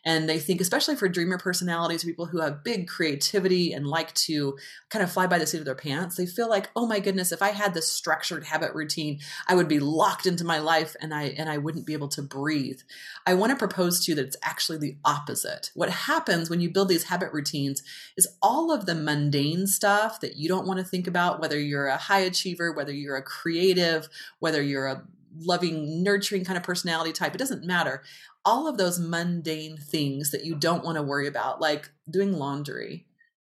And 0.03 0.27
they 0.27 0.39
think, 0.39 0.61
especially 0.61 0.95
for 0.95 1.07
dreamer 1.07 1.37
personalities, 1.37 2.03
people 2.03 2.25
who 2.25 2.41
have 2.41 2.63
big 2.63 2.87
creativity 2.87 3.71
and 3.73 3.85
like 3.85 4.13
to 4.15 4.57
kind 4.89 5.03
of 5.03 5.11
fly 5.11 5.27
by 5.27 5.37
the 5.37 5.45
seat 5.45 5.59
of 5.59 5.65
their 5.65 5.75
pants, 5.75 6.15
they 6.15 6.25
feel 6.25 6.49
like, 6.49 6.69
oh 6.75 6.87
my 6.87 6.99
goodness, 6.99 7.31
if 7.31 7.41
I 7.41 7.49
had 7.49 7.73
this 7.73 7.91
structured 7.91 8.45
habit 8.45 8.73
routine, 8.73 9.19
I 9.47 9.55
would 9.55 9.67
be 9.67 9.79
locked 9.79 10.25
into 10.25 10.43
my 10.43 10.59
life 10.59 10.95
and 11.01 11.13
I 11.13 11.35
and 11.37 11.49
I 11.49 11.57
wouldn't 11.57 11.85
be 11.85 11.93
able 11.93 12.07
to 12.09 12.21
breathe. 12.21 12.81
I 13.27 13.35
want 13.35 13.51
to 13.51 13.55
propose 13.55 14.03
to 14.05 14.11
you 14.11 14.15
that 14.15 14.25
it's 14.25 14.37
actually 14.41 14.79
the 14.79 14.97
opposite. 15.05 15.71
What 15.75 15.89
happens 15.89 16.49
when 16.49 16.61
you 16.61 16.69
build 16.69 16.89
these 16.89 17.03
habit 17.03 17.31
routines 17.31 17.83
is 18.17 18.27
all 18.41 18.71
of 18.71 18.85
the 18.85 18.95
mundane 18.95 19.67
stuff 19.67 20.19
that 20.21 20.35
you 20.35 20.47
don't 20.47 20.67
want 20.67 20.79
to 20.79 20.85
think 20.85 21.07
about, 21.07 21.39
whether 21.39 21.59
you're 21.59 21.87
a 21.87 21.97
high 21.97 22.21
achiever, 22.21 22.71
whether 22.71 22.93
you're 22.93 23.17
a 23.17 23.23
creative, 23.23 24.09
whether 24.39 24.61
you're 24.61 24.87
a 24.87 25.03
loving, 25.35 26.03
nurturing 26.03 26.45
kind 26.45 26.57
of 26.57 26.63
personality 26.63 27.11
type, 27.11 27.33
it 27.35 27.39
doesn't 27.39 27.65
matter. 27.65 28.03
All 28.43 28.67
of 28.67 28.77
those 28.77 28.99
mundane 28.99 29.77
things 29.77 30.31
that 30.31 30.45
you 30.45 30.55
don't 30.55 30.83
want 30.83 30.97
to 30.97 31.03
worry 31.03 31.27
about, 31.27 31.61
like 31.61 31.89
doing 32.09 32.33
laundry, 32.33 33.05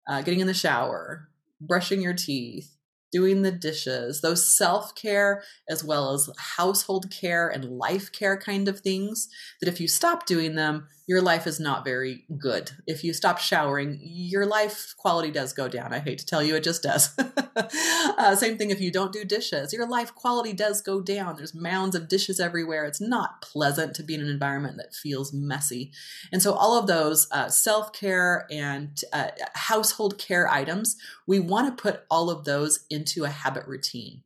uh, 0.09 0.23
getting 0.23 0.41
in 0.41 0.47
the 0.47 0.55
shower, 0.55 1.29
brushing 1.61 2.03
your 2.03 2.15
teeth, 2.15 2.77
doing 3.11 3.43
the 3.43 3.53
dishes, 3.53 4.21
those 4.21 4.57
self 4.57 4.95
care 4.95 5.43
as 5.69 5.85
well 5.85 6.13
as 6.13 6.31
household 6.57 7.11
care 7.11 7.49
and 7.49 7.79
life 7.79 8.11
care 8.11 8.37
kind 8.37 8.69
of 8.69 8.81
things, 8.81 9.29
that 9.61 9.69
if 9.69 9.81
you 9.81 9.87
stop 9.87 10.27
doing 10.27 10.55
them, 10.55 10.89
your 11.07 11.21
life 11.21 11.47
is 11.47 11.59
not 11.59 11.85
very 11.85 12.25
good. 12.39 12.71
If 12.87 13.03
you 13.03 13.13
stop 13.13 13.39
showering, 13.39 13.99
your 14.03 14.47
life 14.47 14.95
quality 14.97 15.31
does 15.31 15.53
go 15.53 15.69
down. 15.69 15.93
I 15.93 15.99
hate 15.99 16.19
to 16.19 16.27
tell 16.27 16.43
you, 16.43 16.55
it 16.55 16.65
just 16.65 16.83
does. 16.83 17.17
uh, 17.57 18.37
same 18.37 18.57
thing 18.57 18.71
if 18.71 18.81
you 18.81 18.93
don't 18.93 19.13
do 19.13 19.25
dishes, 19.25 19.73
your 19.73 19.89
life 19.89 20.15
quality 20.15 20.53
does 20.53 20.81
go 20.81 21.01
down. 21.01 21.37
There's 21.37 21.55
mounds 21.55 21.95
of 21.95 22.09
dishes 22.09 22.39
everywhere. 22.39 22.85
It's 22.85 23.01
not 23.01 23.43
pleasant 23.43 23.95
to 23.97 24.03
be 24.03 24.15
in 24.15 24.21
an 24.21 24.29
environment 24.29 24.77
that 24.77 24.95
feels 24.95 25.33
messy. 25.33 25.93
And 26.33 26.43
so, 26.43 26.53
all 26.53 26.79
of 26.79 26.87
those 26.87 27.27
uh, 27.33 27.49
self 27.49 27.93
care 27.93 28.47
and 28.51 29.01
uh, 29.13 29.29
household 29.55 30.19
care 30.19 30.49
items, 30.49 30.97
we 31.27 31.41
want 31.41 31.77
to 31.77 31.83
put 31.83 32.05
all 32.11 32.31
of 32.31 32.45
those 32.45 32.85
into 32.91 33.25
a 33.25 33.29
habit 33.29 33.67
routine 33.67 34.23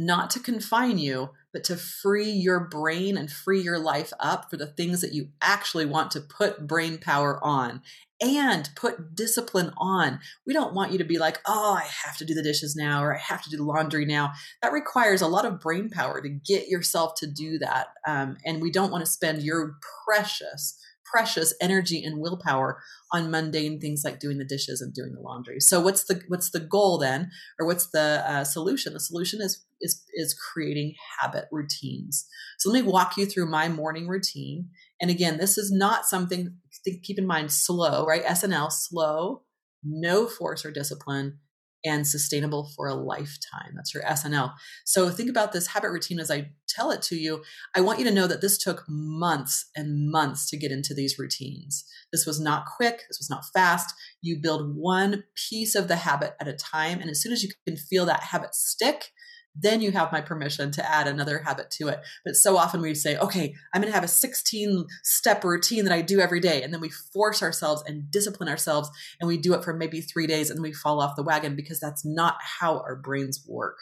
not 0.00 0.30
to 0.30 0.40
confine 0.40 0.98
you, 0.98 1.30
but 1.52 1.64
to 1.64 1.76
free 1.76 2.30
your 2.30 2.60
brain 2.60 3.16
and 3.16 3.30
free 3.30 3.60
your 3.60 3.78
life 3.78 4.12
up 4.18 4.50
for 4.50 4.56
the 4.56 4.66
things 4.66 5.00
that 5.00 5.12
you 5.12 5.28
actually 5.42 5.84
want 5.84 6.10
to 6.12 6.20
put 6.20 6.66
brain 6.66 6.98
power 6.98 7.38
on 7.44 7.82
and 8.20 8.70
put 8.76 9.14
discipline 9.14 9.72
on. 9.78 10.20
We 10.46 10.52
don't 10.52 10.74
want 10.74 10.92
you 10.92 10.98
to 10.98 11.04
be 11.04 11.18
like, 11.18 11.38
oh, 11.46 11.74
I 11.74 11.86
have 12.04 12.16
to 12.18 12.24
do 12.24 12.34
the 12.34 12.42
dishes 12.42 12.76
now 12.76 13.02
or 13.02 13.14
I 13.14 13.18
have 13.18 13.42
to 13.42 13.50
do 13.50 13.56
the 13.56 13.64
laundry 13.64 14.04
now. 14.04 14.32
That 14.62 14.72
requires 14.72 15.22
a 15.22 15.28
lot 15.28 15.46
of 15.46 15.60
brain 15.60 15.90
power 15.90 16.20
to 16.20 16.28
get 16.28 16.68
yourself 16.68 17.14
to 17.16 17.26
do 17.26 17.58
that. 17.58 17.88
Um, 18.06 18.36
and 18.44 18.62
we 18.62 18.70
don't 18.70 18.90
want 18.90 19.04
to 19.04 19.10
spend 19.10 19.42
your 19.42 19.76
precious 20.06 20.78
precious 21.10 21.54
energy 21.60 22.02
and 22.04 22.20
willpower 22.20 22.82
on 23.12 23.30
mundane 23.30 23.80
things 23.80 24.02
like 24.04 24.20
doing 24.20 24.38
the 24.38 24.44
dishes 24.44 24.80
and 24.80 24.94
doing 24.94 25.12
the 25.14 25.20
laundry. 25.20 25.60
So 25.60 25.80
what's 25.80 26.04
the 26.04 26.22
what's 26.28 26.50
the 26.50 26.60
goal 26.60 26.98
then, 26.98 27.30
or 27.58 27.66
what's 27.66 27.90
the 27.90 28.22
uh, 28.26 28.44
solution? 28.44 28.92
The 28.92 29.00
solution 29.00 29.40
is 29.40 29.64
is 29.80 30.04
is 30.14 30.34
creating 30.34 30.94
habit 31.20 31.46
routines. 31.50 32.26
So 32.58 32.70
let 32.70 32.84
me 32.84 32.90
walk 32.90 33.16
you 33.16 33.26
through 33.26 33.50
my 33.50 33.68
morning 33.68 34.06
routine. 34.06 34.70
And 35.00 35.10
again, 35.10 35.38
this 35.38 35.56
is 35.56 35.72
not 35.72 36.04
something 36.04 36.56
to 36.84 36.98
keep 36.98 37.18
in 37.18 37.26
mind 37.26 37.52
slow, 37.52 38.06
right? 38.06 38.24
SNL 38.24 38.70
slow, 38.70 39.42
no 39.82 40.26
force 40.26 40.64
or 40.64 40.70
discipline 40.70 41.38
and 41.84 42.06
sustainable 42.06 42.70
for 42.76 42.86
a 42.86 42.94
lifetime. 42.94 43.72
That's 43.74 43.94
your 43.94 44.02
SNL. 44.02 44.52
So 44.84 45.08
think 45.10 45.30
about 45.30 45.52
this 45.52 45.68
habit 45.68 45.90
routine 45.90 46.20
as 46.20 46.30
I 46.30 46.50
tell 46.68 46.90
it 46.90 47.02
to 47.02 47.16
you. 47.16 47.42
I 47.74 47.80
want 47.80 47.98
you 47.98 48.04
to 48.04 48.14
know 48.14 48.26
that 48.26 48.40
this 48.40 48.58
took 48.58 48.84
months 48.88 49.70
and 49.74 50.10
months 50.10 50.48
to 50.50 50.56
get 50.56 50.72
into 50.72 50.94
these 50.94 51.18
routines. 51.18 51.84
This 52.12 52.26
was 52.26 52.40
not 52.40 52.66
quick, 52.76 53.02
this 53.08 53.18
was 53.18 53.30
not 53.30 53.44
fast. 53.52 53.94
You 54.20 54.38
build 54.40 54.76
one 54.76 55.24
piece 55.48 55.74
of 55.74 55.88
the 55.88 55.96
habit 55.96 56.34
at 56.40 56.48
a 56.48 56.52
time. 56.52 57.00
And 57.00 57.10
as 57.10 57.22
soon 57.22 57.32
as 57.32 57.42
you 57.42 57.50
can 57.66 57.76
feel 57.76 58.06
that 58.06 58.24
habit 58.24 58.54
stick, 58.54 59.10
then 59.54 59.80
you 59.80 59.90
have 59.92 60.12
my 60.12 60.20
permission 60.20 60.70
to 60.72 60.90
add 60.90 61.08
another 61.08 61.38
habit 61.38 61.70
to 61.70 61.88
it. 61.88 62.00
But 62.24 62.36
so 62.36 62.56
often 62.56 62.80
we 62.80 62.94
say, 62.94 63.16
okay, 63.16 63.54
I'm 63.74 63.80
going 63.80 63.90
to 63.90 63.94
have 63.94 64.04
a 64.04 64.08
16 64.08 64.86
step 65.02 65.44
routine 65.44 65.84
that 65.84 65.92
I 65.92 66.02
do 66.02 66.20
every 66.20 66.40
day. 66.40 66.62
And 66.62 66.72
then 66.72 66.80
we 66.80 66.90
force 66.90 67.42
ourselves 67.42 67.82
and 67.86 68.10
discipline 68.10 68.48
ourselves 68.48 68.90
and 69.20 69.28
we 69.28 69.36
do 69.36 69.54
it 69.54 69.64
for 69.64 69.72
maybe 69.72 70.00
three 70.00 70.26
days 70.26 70.50
and 70.50 70.62
we 70.62 70.72
fall 70.72 71.00
off 71.00 71.16
the 71.16 71.22
wagon 71.22 71.56
because 71.56 71.80
that's 71.80 72.04
not 72.04 72.36
how 72.40 72.78
our 72.80 72.96
brains 72.96 73.44
work. 73.48 73.78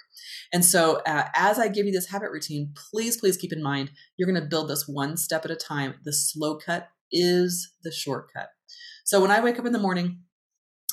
And 0.52 0.64
so 0.64 1.02
uh, 1.06 1.28
as 1.34 1.58
I 1.58 1.68
give 1.68 1.86
you 1.86 1.92
this 1.92 2.08
habit 2.08 2.30
routine, 2.30 2.72
please, 2.90 3.18
please 3.18 3.36
keep 3.36 3.52
in 3.52 3.62
mind, 3.62 3.90
you're 4.16 4.30
going 4.30 4.42
to 4.42 4.48
build 4.48 4.68
this 4.68 4.88
one 4.88 5.16
step 5.16 5.44
at 5.44 5.50
a 5.50 5.56
time. 5.56 5.94
The 6.04 6.12
slow 6.12 6.56
cut 6.56 6.88
is 7.12 7.72
the 7.82 7.92
shortcut. 7.92 8.48
So 9.04 9.20
when 9.20 9.30
I 9.30 9.40
wake 9.40 9.58
up 9.58 9.66
in 9.66 9.72
the 9.72 9.78
morning, 9.78 10.20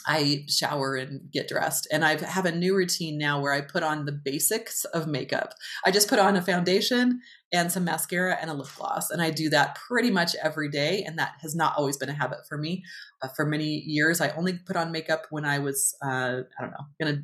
I 0.08 0.46
shower 0.48 0.96
and 0.96 1.32
get 1.32 1.48
dressed. 1.48 1.88
And 1.91 2.06
I 2.06 2.18
have 2.24 2.46
a 2.46 2.52
new 2.52 2.76
routine 2.76 3.18
now 3.18 3.41
where 3.41 3.54
I 3.54 3.62
put 3.62 3.84
on 3.84 4.06
the 4.06 4.12
basics 4.12 4.86
of 4.86 5.08
makeup. 5.08 5.54
I 5.86 5.91
just 5.91 6.10
put 6.10 6.20
on 6.20 6.36
a 6.36 6.41
foundation 6.41 7.22
and 7.52 7.72
some 7.72 7.86
mascara 7.86 8.38
and 8.39 8.50
a 8.50 8.54
lip 8.54 8.68
gloss. 8.78 9.10
And 9.10 9.22
I 9.22 9.32
do 9.32 9.50
that 9.50 9.76
pretty 9.76 10.12
much 10.12 10.36
every 10.44 10.70
day. 10.70 11.04
And 11.04 11.18
that 11.18 11.34
has 11.41 11.56
not 11.56 11.76
always 11.78 11.98
been 11.98 12.10
a 12.10 12.13
habit 12.13 12.39
for 12.48 12.58
me. 12.58 12.84
Uh, 13.22 13.30
for 13.30 13.46
many 13.46 13.80
years, 13.86 14.22
I 14.22 14.30
only 14.32 14.54
put 14.54 14.76
on 14.76 14.91
makeup 14.91 15.28
when 15.30 15.46
I 15.46 15.60
was, 15.60 15.96
uh, 16.04 16.41
I 16.60 16.62
don't 16.62 16.72
know, 16.72 16.86
going 17.00 17.15
to 17.15 17.24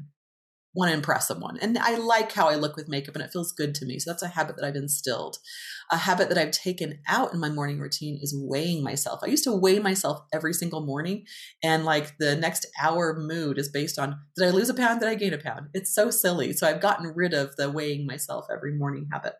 want 0.73 0.89
to 0.89 0.95
impress 0.95 1.27
someone. 1.27 1.57
And 1.61 1.77
I 1.77 1.95
like 1.97 2.31
how 2.31 2.47
I 2.47 2.55
look 2.55 2.75
with 2.75 2.87
makeup 2.87 3.15
and 3.15 3.23
it 3.23 3.31
feels 3.31 3.51
good 3.51 3.75
to 3.75 3.85
me. 3.85 3.99
So 3.99 4.09
that's 4.09 4.23
a 4.23 4.29
habit 4.29 4.55
that 4.55 4.65
I've 4.65 4.75
instilled. 4.75 5.37
A 5.91 5.97
habit 5.97 6.29
that 6.29 6.37
I've 6.37 6.51
taken 6.51 6.99
out 7.07 7.33
in 7.33 7.39
my 7.39 7.49
morning 7.49 7.79
routine 7.79 8.19
is 8.21 8.35
weighing 8.37 8.83
myself. 8.83 9.19
I 9.23 9.27
used 9.27 9.43
to 9.43 9.53
weigh 9.53 9.79
myself 9.79 10.21
every 10.33 10.53
single 10.53 10.85
morning 10.85 11.25
and 11.61 11.83
like 11.83 12.17
the 12.19 12.35
next 12.35 12.65
hour 12.81 13.17
mood 13.17 13.57
is 13.57 13.69
based 13.69 13.99
on 13.99 14.19
did 14.37 14.47
I 14.47 14.51
lose 14.51 14.69
a 14.69 14.73
pound? 14.73 15.01
Did 15.01 15.09
I 15.09 15.15
gain 15.15 15.33
a 15.33 15.37
pound? 15.37 15.67
It's 15.73 15.93
so 15.93 16.09
silly. 16.09 16.53
So 16.53 16.67
I've 16.67 16.81
gotten 16.81 17.13
rid 17.15 17.33
of 17.33 17.55
the 17.57 17.69
weighing 17.69 18.05
myself 18.05 18.45
every 18.51 18.73
morning 18.73 19.09
habit. 19.11 19.33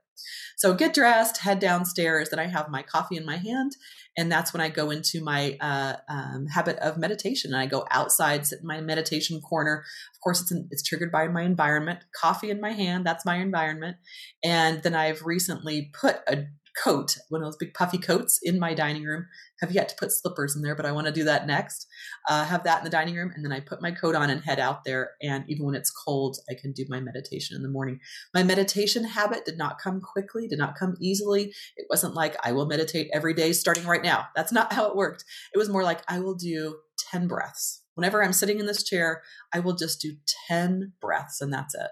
So 0.57 0.73
get 0.73 0.93
dressed, 0.93 1.37
head 1.37 1.59
downstairs. 1.59 2.29
Then 2.29 2.39
I 2.39 2.47
have 2.47 2.69
my 2.69 2.83
coffee 2.83 3.17
in 3.17 3.25
my 3.25 3.37
hand, 3.37 3.73
and 4.17 4.31
that's 4.31 4.53
when 4.53 4.61
I 4.61 4.69
go 4.69 4.89
into 4.91 5.23
my 5.23 5.57
uh, 5.59 5.95
um, 6.09 6.47
habit 6.47 6.77
of 6.79 6.97
meditation. 6.97 7.53
And 7.53 7.61
I 7.61 7.65
go 7.65 7.85
outside, 7.91 8.45
sit 8.45 8.59
in 8.61 8.67
my 8.67 8.81
meditation 8.81 9.41
corner. 9.41 9.83
Of 10.13 10.21
course, 10.21 10.41
it's 10.41 10.53
it's 10.69 10.83
triggered 10.83 11.11
by 11.11 11.27
my 11.27 11.43
environment. 11.43 11.99
Coffee 12.15 12.49
in 12.49 12.61
my 12.61 12.71
hand, 12.71 13.05
that's 13.05 13.25
my 13.25 13.37
environment. 13.37 13.97
And 14.43 14.83
then 14.83 14.95
I've 14.95 15.23
recently 15.23 15.91
put 15.99 16.17
a 16.27 16.45
coat, 16.81 17.17
one 17.29 17.41
of 17.41 17.47
those 17.47 17.57
big 17.57 17.73
puffy 17.73 17.97
coats 17.97 18.39
in 18.41 18.59
my 18.59 18.73
dining 18.73 19.03
room. 19.03 19.27
Have 19.61 19.71
yet 19.71 19.89
to 19.89 19.95
put 19.95 20.11
slippers 20.11 20.55
in 20.55 20.61
there, 20.61 20.75
but 20.75 20.85
I 20.85 20.91
want 20.91 21.07
to 21.07 21.13
do 21.13 21.23
that 21.25 21.45
next. 21.45 21.87
Uh, 22.29 22.45
have 22.45 22.63
that 22.63 22.79
in 22.79 22.83
the 22.83 22.89
dining 22.89 23.15
room, 23.15 23.31
and 23.35 23.45
then 23.45 23.51
I 23.51 23.59
put 23.59 23.81
my 23.81 23.91
coat 23.91 24.15
on 24.15 24.29
and 24.29 24.41
head 24.41 24.59
out 24.59 24.83
there. 24.83 25.11
And 25.21 25.43
even 25.47 25.65
when 25.65 25.75
it's 25.75 25.91
cold, 25.91 26.37
I 26.49 26.55
can 26.59 26.71
do 26.71 26.85
my 26.89 26.99
meditation 26.99 27.55
in 27.55 27.61
the 27.61 27.69
morning. 27.69 27.99
My 28.33 28.43
meditation 28.43 29.03
habit 29.03 29.45
did 29.45 29.57
not 29.57 29.79
come 29.79 30.01
quickly, 30.01 30.47
did 30.47 30.59
not 30.59 30.75
come 30.75 30.95
easily. 30.99 31.53
It 31.75 31.87
wasn't 31.89 32.15
like 32.15 32.35
I 32.43 32.51
will 32.53 32.65
meditate 32.65 33.09
every 33.13 33.33
day 33.33 33.53
starting 33.53 33.85
right 33.85 34.03
now. 34.03 34.27
That's 34.35 34.51
not 34.51 34.73
how 34.73 34.87
it 34.89 34.95
worked. 34.95 35.25
It 35.53 35.57
was 35.57 35.69
more 35.69 35.83
like 35.83 36.01
I 36.07 36.19
will 36.19 36.35
do 36.35 36.77
10 37.11 37.27
breaths. 37.27 37.83
Whenever 37.95 38.23
I'm 38.23 38.33
sitting 38.33 38.59
in 38.59 38.65
this 38.65 38.83
chair, 38.83 39.21
I 39.53 39.59
will 39.59 39.75
just 39.75 40.01
do 40.01 40.13
10 40.47 40.93
breaths, 41.01 41.41
and 41.41 41.53
that's 41.53 41.75
it. 41.75 41.91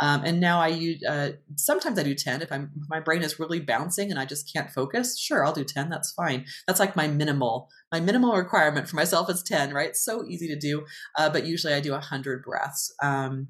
Um, 0.00 0.22
and 0.24 0.40
now 0.40 0.60
I 0.60 0.68
use, 0.68 1.02
uh, 1.08 1.32
sometimes 1.56 1.98
I 1.98 2.02
do 2.02 2.14
10 2.14 2.42
if 2.42 2.52
I'm, 2.52 2.70
my 2.88 3.00
brain 3.00 3.22
is 3.22 3.40
really 3.40 3.60
bouncing 3.60 4.10
and 4.10 4.18
I 4.18 4.24
just 4.24 4.52
can't 4.52 4.70
focus. 4.70 5.18
Sure, 5.18 5.44
I'll 5.44 5.52
do 5.52 5.64
10. 5.64 5.88
That's 5.90 6.12
fine. 6.12 6.46
That's 6.66 6.80
like 6.80 6.96
my 6.96 7.08
minimal, 7.08 7.68
my 7.90 8.00
minimal 8.00 8.34
requirement 8.36 8.88
for 8.88 8.96
myself 8.96 9.28
is 9.30 9.42
10, 9.42 9.72
right? 9.72 9.96
So 9.96 10.24
easy 10.26 10.48
to 10.48 10.56
do. 10.58 10.84
Uh, 11.16 11.30
but 11.30 11.46
usually 11.46 11.74
I 11.74 11.80
do 11.80 11.92
100 11.92 12.42
breaths. 12.42 12.94
Um, 13.02 13.48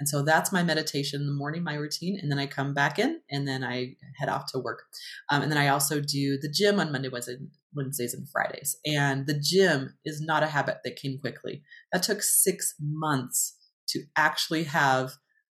and 0.00 0.08
so 0.08 0.22
that's 0.22 0.50
my 0.50 0.62
meditation 0.62 1.20
in 1.20 1.26
the 1.26 1.34
morning, 1.34 1.62
my 1.62 1.74
routine. 1.74 2.18
And 2.20 2.32
then 2.32 2.38
I 2.38 2.46
come 2.46 2.72
back 2.72 2.98
in 2.98 3.20
and 3.30 3.46
then 3.46 3.62
I 3.62 3.96
head 4.18 4.30
off 4.30 4.50
to 4.52 4.58
work. 4.58 4.84
Um, 5.30 5.42
and 5.42 5.52
then 5.52 5.58
I 5.58 5.68
also 5.68 6.00
do 6.00 6.38
the 6.40 6.50
gym 6.50 6.80
on 6.80 6.90
Monday, 6.90 7.10
Wednesday, 7.10 7.36
Wednesdays 7.74 8.14
and 8.14 8.26
Fridays. 8.30 8.76
And 8.86 9.26
the 9.26 9.38
gym 9.38 9.94
is 10.06 10.22
not 10.22 10.42
a 10.42 10.46
habit 10.46 10.78
that 10.84 10.96
came 10.96 11.18
quickly. 11.18 11.62
That 11.92 12.02
took 12.02 12.22
six 12.22 12.74
months 12.80 13.56
to 13.88 14.04
actually 14.16 14.64
have 14.64 15.12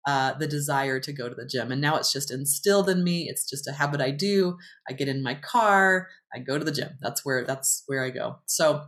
uh, 0.06 0.34
the 0.34 0.48
desire 0.48 1.00
to 1.00 1.14
go 1.14 1.30
to 1.30 1.36
the 1.36 1.46
gym. 1.46 1.72
And 1.72 1.82
now 1.82 1.96
it's 1.98 2.12
just 2.12 2.32
instilled 2.32 2.90
in 2.90 3.04
me. 3.04 3.28
It's 3.30 3.50
just 3.50 3.68
a 3.68 3.74
habit 3.74 4.02
I 4.02 4.12
do. 4.12 4.58
I 4.90 4.94
get 4.94 5.08
in 5.08 5.24
my 5.24 5.36
car, 5.36 6.08
I 6.34 6.40
go 6.40 6.58
to 6.58 6.66
the 6.66 6.72
gym. 6.72 6.92
That's 7.02 7.24
where 7.26 7.46
that's 7.46 7.84
where 7.88 8.04
I 8.04 8.10
go. 8.10 8.38
So 8.46 8.86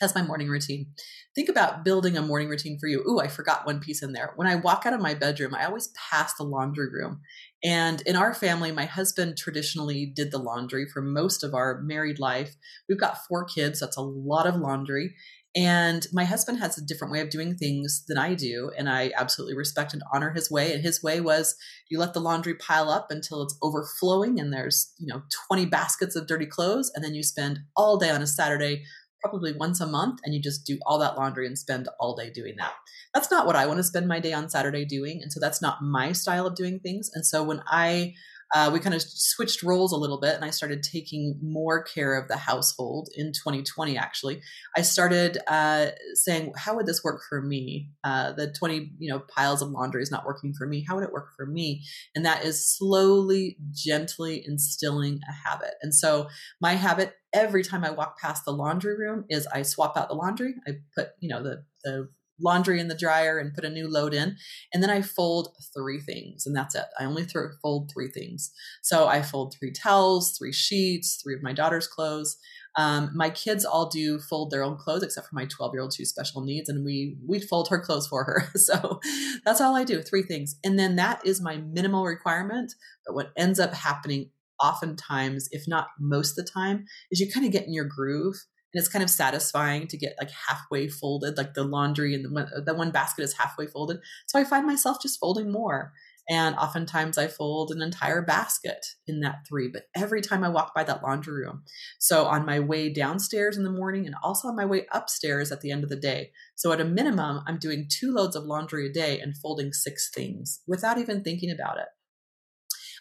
that's 0.00 0.14
my 0.14 0.22
morning 0.22 0.48
routine. 0.48 0.86
Think 1.34 1.48
about 1.48 1.84
building 1.84 2.16
a 2.16 2.22
morning 2.22 2.48
routine 2.48 2.78
for 2.78 2.88
you. 2.88 3.02
Ooh, 3.08 3.20
I 3.20 3.28
forgot 3.28 3.66
one 3.66 3.80
piece 3.80 4.02
in 4.02 4.12
there. 4.12 4.32
When 4.36 4.46
I 4.46 4.56
walk 4.56 4.84
out 4.86 4.92
of 4.92 5.00
my 5.00 5.14
bedroom, 5.14 5.54
I 5.54 5.64
always 5.64 5.92
pass 6.10 6.34
the 6.34 6.42
laundry 6.42 6.88
room. 6.90 7.20
And 7.62 8.00
in 8.02 8.16
our 8.16 8.34
family, 8.34 8.72
my 8.72 8.84
husband 8.84 9.36
traditionally 9.36 10.12
did 10.14 10.30
the 10.30 10.38
laundry 10.38 10.86
for 10.92 11.00
most 11.00 11.42
of 11.42 11.54
our 11.54 11.80
married 11.80 12.18
life. 12.18 12.56
We've 12.88 13.00
got 13.00 13.24
four 13.26 13.44
kids, 13.44 13.80
that's 13.80 13.96
a 13.96 14.02
lot 14.02 14.46
of 14.46 14.56
laundry. 14.56 15.14
And 15.56 16.06
my 16.12 16.24
husband 16.24 16.58
has 16.58 16.76
a 16.76 16.84
different 16.84 17.12
way 17.12 17.20
of 17.20 17.30
doing 17.30 17.54
things 17.54 18.04
than 18.08 18.18
I 18.18 18.34
do. 18.34 18.72
And 18.76 18.88
I 18.88 19.12
absolutely 19.16 19.56
respect 19.56 19.92
and 19.92 20.02
honor 20.12 20.32
his 20.32 20.50
way. 20.50 20.72
And 20.72 20.82
his 20.82 21.02
way 21.02 21.20
was 21.20 21.54
you 21.88 22.00
let 22.00 22.12
the 22.12 22.20
laundry 22.20 22.54
pile 22.54 22.90
up 22.90 23.10
until 23.10 23.42
it's 23.42 23.56
overflowing 23.62 24.40
and 24.40 24.52
there's, 24.52 24.92
you 24.98 25.06
know, 25.06 25.22
20 25.48 25.66
baskets 25.66 26.16
of 26.16 26.26
dirty 26.26 26.46
clothes. 26.46 26.90
And 26.94 27.04
then 27.04 27.14
you 27.14 27.22
spend 27.22 27.60
all 27.76 27.98
day 27.98 28.10
on 28.10 28.20
a 28.20 28.26
Saturday, 28.26 28.82
probably 29.20 29.52
once 29.52 29.80
a 29.80 29.86
month, 29.86 30.18
and 30.24 30.34
you 30.34 30.42
just 30.42 30.66
do 30.66 30.78
all 30.86 30.98
that 30.98 31.16
laundry 31.16 31.46
and 31.46 31.56
spend 31.56 31.88
all 32.00 32.16
day 32.16 32.30
doing 32.30 32.56
that. 32.58 32.72
That's 33.14 33.30
not 33.30 33.46
what 33.46 33.54
I 33.54 33.66
want 33.66 33.78
to 33.78 33.84
spend 33.84 34.08
my 34.08 34.18
day 34.18 34.32
on 34.32 34.50
Saturday 34.50 34.84
doing. 34.84 35.22
And 35.22 35.32
so 35.32 35.38
that's 35.38 35.62
not 35.62 35.82
my 35.82 36.10
style 36.10 36.48
of 36.48 36.56
doing 36.56 36.80
things. 36.80 37.12
And 37.14 37.24
so 37.24 37.44
when 37.44 37.62
I 37.68 38.14
uh, 38.54 38.70
we 38.72 38.78
kind 38.78 38.94
of 38.94 39.02
switched 39.02 39.64
roles 39.64 39.92
a 39.92 39.96
little 39.96 40.20
bit 40.20 40.36
and 40.36 40.44
I 40.44 40.50
started 40.50 40.84
taking 40.84 41.36
more 41.42 41.82
care 41.82 42.14
of 42.14 42.28
the 42.28 42.36
household 42.36 43.08
in 43.16 43.32
2020, 43.32 43.98
actually. 43.98 44.40
I 44.76 44.82
started 44.82 45.38
uh, 45.48 45.88
saying, 46.14 46.52
how 46.56 46.76
would 46.76 46.86
this 46.86 47.02
work 47.02 47.22
for 47.28 47.42
me? 47.42 47.90
Uh, 48.04 48.32
the 48.32 48.52
20, 48.52 48.92
you 48.98 49.10
know, 49.10 49.24
piles 49.34 49.60
of 49.60 49.70
laundry 49.70 50.02
is 50.02 50.12
not 50.12 50.24
working 50.24 50.54
for 50.56 50.68
me. 50.68 50.84
How 50.86 50.94
would 50.94 51.02
it 51.02 51.12
work 51.12 51.30
for 51.36 51.46
me? 51.46 51.82
And 52.14 52.24
that 52.24 52.44
is 52.44 52.64
slowly, 52.64 53.56
gently 53.72 54.44
instilling 54.46 55.18
a 55.28 55.48
habit. 55.48 55.74
And 55.82 55.92
so 55.92 56.28
my 56.60 56.74
habit 56.74 57.14
every 57.32 57.64
time 57.64 57.84
I 57.84 57.90
walk 57.90 58.20
past 58.20 58.44
the 58.44 58.52
laundry 58.52 58.96
room 58.96 59.24
is 59.28 59.48
I 59.48 59.62
swap 59.62 59.96
out 59.96 60.08
the 60.08 60.14
laundry. 60.14 60.54
I 60.66 60.74
put, 60.94 61.08
you 61.18 61.28
know, 61.28 61.42
the, 61.42 61.64
the 61.82 62.08
laundry 62.40 62.80
in 62.80 62.88
the 62.88 62.96
dryer 62.96 63.38
and 63.38 63.54
put 63.54 63.64
a 63.64 63.70
new 63.70 63.88
load 63.88 64.14
in. 64.14 64.36
And 64.72 64.82
then 64.82 64.90
I 64.90 65.02
fold 65.02 65.56
three 65.74 66.00
things, 66.00 66.46
and 66.46 66.56
that's 66.56 66.74
it. 66.74 66.86
I 66.98 67.04
only 67.04 67.24
throw, 67.24 67.50
fold 67.62 67.90
three 67.92 68.08
things. 68.08 68.50
So 68.82 69.06
I 69.06 69.22
fold 69.22 69.54
three 69.54 69.72
towels, 69.72 70.36
three 70.36 70.52
sheets, 70.52 71.20
three 71.22 71.34
of 71.34 71.42
my 71.42 71.52
daughter's 71.52 71.86
clothes. 71.86 72.36
Um, 72.76 73.10
my 73.14 73.30
kids 73.30 73.64
all 73.64 73.88
do 73.88 74.18
fold 74.18 74.50
their 74.50 74.64
own 74.64 74.76
clothes, 74.76 75.04
except 75.04 75.28
for 75.28 75.36
my 75.36 75.46
12 75.46 75.74
year 75.74 75.82
old 75.82 75.94
who 75.96 76.04
special 76.04 76.42
needs, 76.42 76.68
and 76.68 76.84
we 76.84 77.16
we 77.24 77.40
fold 77.40 77.68
her 77.68 77.78
clothes 77.78 78.06
for 78.06 78.24
her. 78.24 78.48
So 78.64 78.98
that's 79.44 79.60
all 79.60 79.76
I 79.76 79.84
do, 79.84 80.00
three 80.00 80.22
things, 80.22 80.56
and 80.64 80.78
then 80.78 80.96
that 80.96 81.24
is 81.24 81.40
my 81.40 81.58
minimal 81.58 82.04
requirement. 82.04 82.74
But 83.06 83.14
what 83.14 83.32
ends 83.36 83.60
up 83.60 83.74
happening 83.74 84.30
oftentimes, 84.62 85.48
if 85.52 85.68
not 85.68 85.88
most 86.00 86.38
of 86.38 86.44
the 86.44 86.50
time, 86.50 86.86
is 87.10 87.20
you 87.20 87.30
kind 87.30 87.44
of 87.44 87.52
get 87.52 87.66
in 87.66 87.74
your 87.74 87.84
groove 87.84 88.36
and 88.74 88.80
it's 88.80 88.88
kind 88.88 89.04
of 89.04 89.10
satisfying 89.10 89.86
to 89.86 89.96
get 89.96 90.16
like 90.18 90.30
halfway 90.48 90.88
folded 90.88 91.36
like 91.36 91.54
the 91.54 91.62
laundry 91.62 92.14
and 92.14 92.24
the 92.24 92.30
one, 92.30 92.48
uh, 92.54 92.60
the 92.60 92.74
one 92.74 92.90
basket 92.90 93.22
is 93.22 93.34
halfway 93.34 93.66
folded. 93.66 93.98
So 94.26 94.38
i 94.38 94.44
find 94.44 94.66
myself 94.66 95.00
just 95.00 95.20
folding 95.20 95.52
more. 95.52 95.92
And 96.28 96.56
oftentimes 96.56 97.16
i 97.16 97.28
fold 97.28 97.70
an 97.70 97.82
entire 97.82 98.22
basket 98.22 98.84
in 99.06 99.20
that 99.20 99.44
three 99.48 99.68
but 99.68 99.84
every 99.94 100.22
time 100.22 100.42
i 100.42 100.48
walk 100.48 100.74
by 100.74 100.82
that 100.84 101.02
laundry 101.02 101.44
room. 101.44 101.62
So 102.00 102.24
on 102.24 102.44
my 102.44 102.58
way 102.58 102.92
downstairs 102.92 103.56
in 103.56 103.62
the 103.62 103.70
morning 103.70 104.06
and 104.06 104.16
also 104.22 104.48
on 104.48 104.56
my 104.56 104.64
way 104.64 104.86
upstairs 104.90 105.52
at 105.52 105.60
the 105.60 105.70
end 105.70 105.84
of 105.84 105.90
the 105.90 105.96
day. 105.96 106.32
So 106.56 106.72
at 106.72 106.80
a 106.80 106.84
minimum 106.84 107.44
i'm 107.46 107.58
doing 107.58 107.86
two 107.88 108.12
loads 108.12 108.34
of 108.34 108.44
laundry 108.44 108.88
a 108.88 108.92
day 108.92 109.20
and 109.20 109.36
folding 109.36 109.72
six 109.72 110.10
things 110.10 110.60
without 110.66 110.98
even 110.98 111.22
thinking 111.22 111.50
about 111.50 111.78
it. 111.78 111.86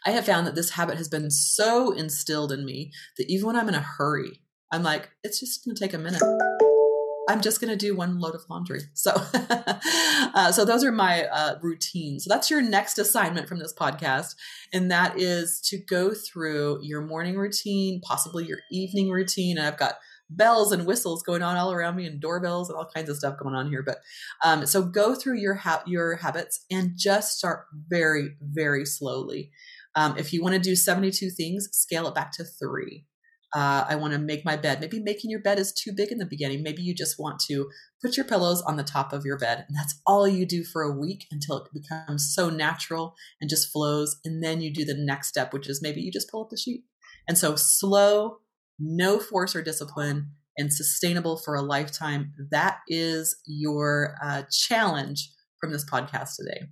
I 0.05 0.11
have 0.11 0.25
found 0.25 0.45
that 0.47 0.55
this 0.55 0.71
habit 0.71 0.97
has 0.97 1.07
been 1.07 1.31
so 1.31 1.93
instilled 1.93 2.51
in 2.51 2.65
me 2.65 2.91
that 3.17 3.29
even 3.29 3.47
when 3.47 3.55
I'm 3.55 3.69
in 3.69 3.75
a 3.75 3.79
hurry, 3.79 4.42
I'm 4.73 4.81
like, 4.81 5.11
it's 5.23 5.39
just 5.39 5.63
going 5.63 5.75
to 5.75 5.79
take 5.79 5.93
a 5.93 5.99
minute. 5.99 6.23
I'm 7.29 7.41
just 7.41 7.61
going 7.61 7.69
to 7.69 7.77
do 7.77 7.95
one 7.95 8.19
load 8.19 8.33
of 8.33 8.41
laundry. 8.49 8.81
So, 8.95 9.11
uh, 10.33 10.51
so 10.51 10.65
those 10.65 10.83
are 10.83 10.91
my 10.91 11.25
uh, 11.25 11.59
routines. 11.61 12.23
So 12.23 12.33
that's 12.33 12.49
your 12.49 12.61
next 12.61 12.97
assignment 12.97 13.47
from 13.47 13.59
this 13.59 13.73
podcast, 13.73 14.35
and 14.73 14.89
that 14.89 15.19
is 15.19 15.61
to 15.65 15.77
go 15.77 16.13
through 16.13 16.79
your 16.81 17.01
morning 17.01 17.35
routine, 17.35 18.01
possibly 18.01 18.45
your 18.45 18.59
evening 18.71 19.11
routine. 19.11 19.57
And 19.57 19.67
I've 19.67 19.77
got 19.77 19.95
bells 20.29 20.71
and 20.71 20.87
whistles 20.87 21.21
going 21.21 21.43
on 21.43 21.55
all 21.55 21.71
around 21.71 21.97
me, 21.97 22.07
and 22.07 22.19
doorbells 22.19 22.69
and 22.69 22.77
all 22.77 22.89
kinds 22.93 23.09
of 23.09 23.17
stuff 23.17 23.37
going 23.37 23.55
on 23.55 23.69
here. 23.69 23.83
But 23.83 23.99
um, 24.43 24.65
so 24.65 24.81
go 24.81 25.13
through 25.13 25.37
your 25.37 25.55
ha- 25.55 25.83
your 25.85 26.15
habits 26.15 26.65
and 26.71 26.93
just 26.97 27.37
start 27.37 27.65
very, 27.89 28.37
very 28.41 28.85
slowly. 28.85 29.51
Um, 29.95 30.17
if 30.17 30.33
you 30.33 30.41
want 30.41 30.55
to 30.55 30.61
do 30.61 30.75
72 30.75 31.29
things, 31.29 31.69
scale 31.71 32.07
it 32.07 32.15
back 32.15 32.31
to 32.33 32.43
three 32.43 33.05
uh, 33.53 33.85
I 33.87 33.95
want 33.95 34.13
to 34.13 34.19
make 34.19 34.43
my 34.43 34.57
bed. 34.57 34.81
Maybe 34.81 34.99
making 34.99 35.29
your 35.29 35.41
bed 35.41 35.59
is 35.59 35.71
too 35.71 35.91
big 35.95 36.11
in 36.11 36.17
the 36.17 36.25
beginning. 36.25 36.63
Maybe 36.63 36.81
you 36.81 36.95
just 36.95 37.19
want 37.19 37.39
to 37.47 37.69
put 38.01 38.17
your 38.17 38.25
pillows 38.25 38.61
on 38.63 38.77
the 38.77 38.83
top 38.83 39.13
of 39.13 39.25
your 39.25 39.37
bed. 39.37 39.65
And 39.67 39.77
that's 39.77 39.99
all 40.07 40.27
you 40.27 40.45
do 40.45 40.63
for 40.63 40.81
a 40.81 40.97
week 40.97 41.27
until 41.31 41.57
it 41.57 41.69
becomes 41.73 42.33
so 42.33 42.49
natural 42.49 43.15
and 43.39 43.49
just 43.49 43.71
flows. 43.71 44.19
And 44.25 44.43
then 44.43 44.61
you 44.61 44.73
do 44.73 44.85
the 44.85 44.97
next 44.97 45.27
step, 45.27 45.53
which 45.53 45.69
is 45.69 45.81
maybe 45.83 46.01
you 46.01 46.11
just 46.11 46.29
pull 46.31 46.43
up 46.43 46.49
the 46.49 46.57
sheet. 46.57 46.85
And 47.27 47.37
so 47.37 47.55
slow, 47.55 48.39
no 48.79 49.19
force 49.19 49.55
or 49.55 49.61
discipline, 49.61 50.31
and 50.57 50.73
sustainable 50.73 51.37
for 51.37 51.55
a 51.55 51.61
lifetime. 51.61 52.33
That 52.51 52.79
is 52.87 53.35
your 53.45 54.15
uh, 54.23 54.43
challenge 54.51 55.29
from 55.59 55.71
this 55.71 55.85
podcast 55.89 56.35
today. 56.37 56.67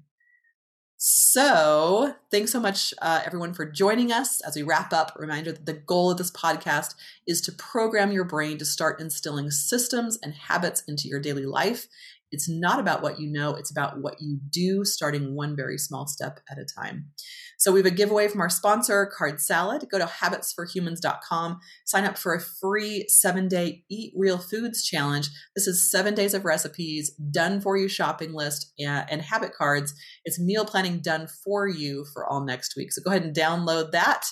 So, 1.04 2.14
thanks 2.30 2.52
so 2.52 2.60
much, 2.60 2.94
uh, 3.02 3.24
everyone, 3.26 3.56
for 3.56 3.66
joining 3.66 4.12
us 4.12 4.40
as 4.42 4.56
we 4.56 4.62
wrap 4.62 4.94
up. 4.94 5.12
Reminder 5.18 5.52
that 5.52 5.66
the 5.66 5.74
goal 5.74 6.12
of 6.12 6.20
this 6.20 6.30
podcast 6.30 6.94
is 7.26 7.42
to 7.42 7.52
program 7.52 8.12
your 8.12 8.24
brain 8.24 8.60
to 8.60 8.66
start 8.66 9.02
instilling 9.02 9.50
systems 9.50 10.20
and 10.22 10.36
habits 10.36 10.84
into 10.88 11.08
your 11.08 11.20
daily 11.20 11.48
life. 11.48 11.88
It's 12.32 12.50
not 12.50 12.80
about 12.80 13.02
what 13.02 13.20
you 13.20 13.32
know, 13.32 13.56
it's 13.56 13.72
about 13.72 14.02
what 14.02 14.22
you 14.22 14.40
do, 14.50 14.86
starting 14.86 15.36
one 15.36 15.56
very 15.56 15.78
small 15.78 16.08
step 16.08 16.40
at 16.50 16.58
a 16.58 16.66
time. 16.66 17.12
So 17.58 17.72
we 17.72 17.80
have 17.80 17.86
a 17.86 17.92
giveaway 17.92 18.28
from 18.28 18.42
our 18.42 18.50
sponsor, 18.50 19.12
Card 19.16 19.40
Salad. 19.40 19.86
Go 19.92 20.00
to 20.00 20.06
habitsforhumans.com, 20.06 21.60
sign 21.86 22.06
up 22.06 22.18
for 22.18 22.34
a 22.34 22.42
free 22.42 23.06
seven 23.08 23.48
day 23.48 23.84
Eat 23.90 24.14
Real 24.18 24.40
Foods 24.40 24.84
challenge. 24.84 25.30
This 25.56 25.68
is 25.68 25.92
seven 25.92 26.16
days 26.16 26.34
of 26.34 26.44
recipes, 26.44 27.12
done 27.30 27.62
for 27.62 27.78
you 27.78 27.88
shopping 27.88 28.34
list, 28.34 28.74
and, 28.80 29.06
and 29.12 29.22
habit 29.22 29.54
cards. 29.54 29.94
It's 30.26 30.40
meal 30.40 30.66
planning 30.66 31.02
done 31.02 31.28
for 31.44 31.68
you 31.68 32.06
for 32.14 32.26
all 32.26 32.44
next 32.44 32.76
week. 32.76 32.92
So 32.92 33.02
go 33.04 33.12
ahead 33.12 33.24
and 33.24 33.36
download 33.36 33.92
that. 33.92 34.26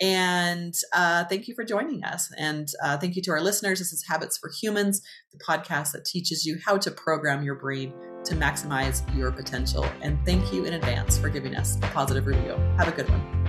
And 0.00 0.74
uh, 0.92 1.24
thank 1.24 1.46
you 1.46 1.54
for 1.54 1.64
joining 1.64 2.02
us. 2.04 2.28
And 2.36 2.68
uh, 2.82 2.98
thank 2.98 3.14
you 3.14 3.22
to 3.22 3.30
our 3.30 3.40
listeners. 3.40 3.78
This 3.78 3.92
is 3.92 4.04
Habits 4.08 4.38
for 4.38 4.50
Humans, 4.60 5.00
the 5.32 5.38
podcast 5.44 5.92
that 5.92 6.04
teaches 6.04 6.44
you 6.44 6.58
how 6.64 6.78
to 6.78 6.90
program 6.90 7.42
your 7.42 7.54
brain 7.54 7.92
to 8.24 8.34
maximize 8.34 9.02
your 9.16 9.30
potential. 9.32 9.84
And 10.00 10.18
thank 10.24 10.52
you 10.52 10.64
in 10.64 10.74
advance 10.74 11.18
for 11.18 11.28
giving 11.28 11.54
us 11.56 11.76
a 11.76 11.88
positive 11.88 12.26
review. 12.26 12.52
Have 12.78 12.88
a 12.88 12.92
good 12.92 13.08
one. 13.08 13.41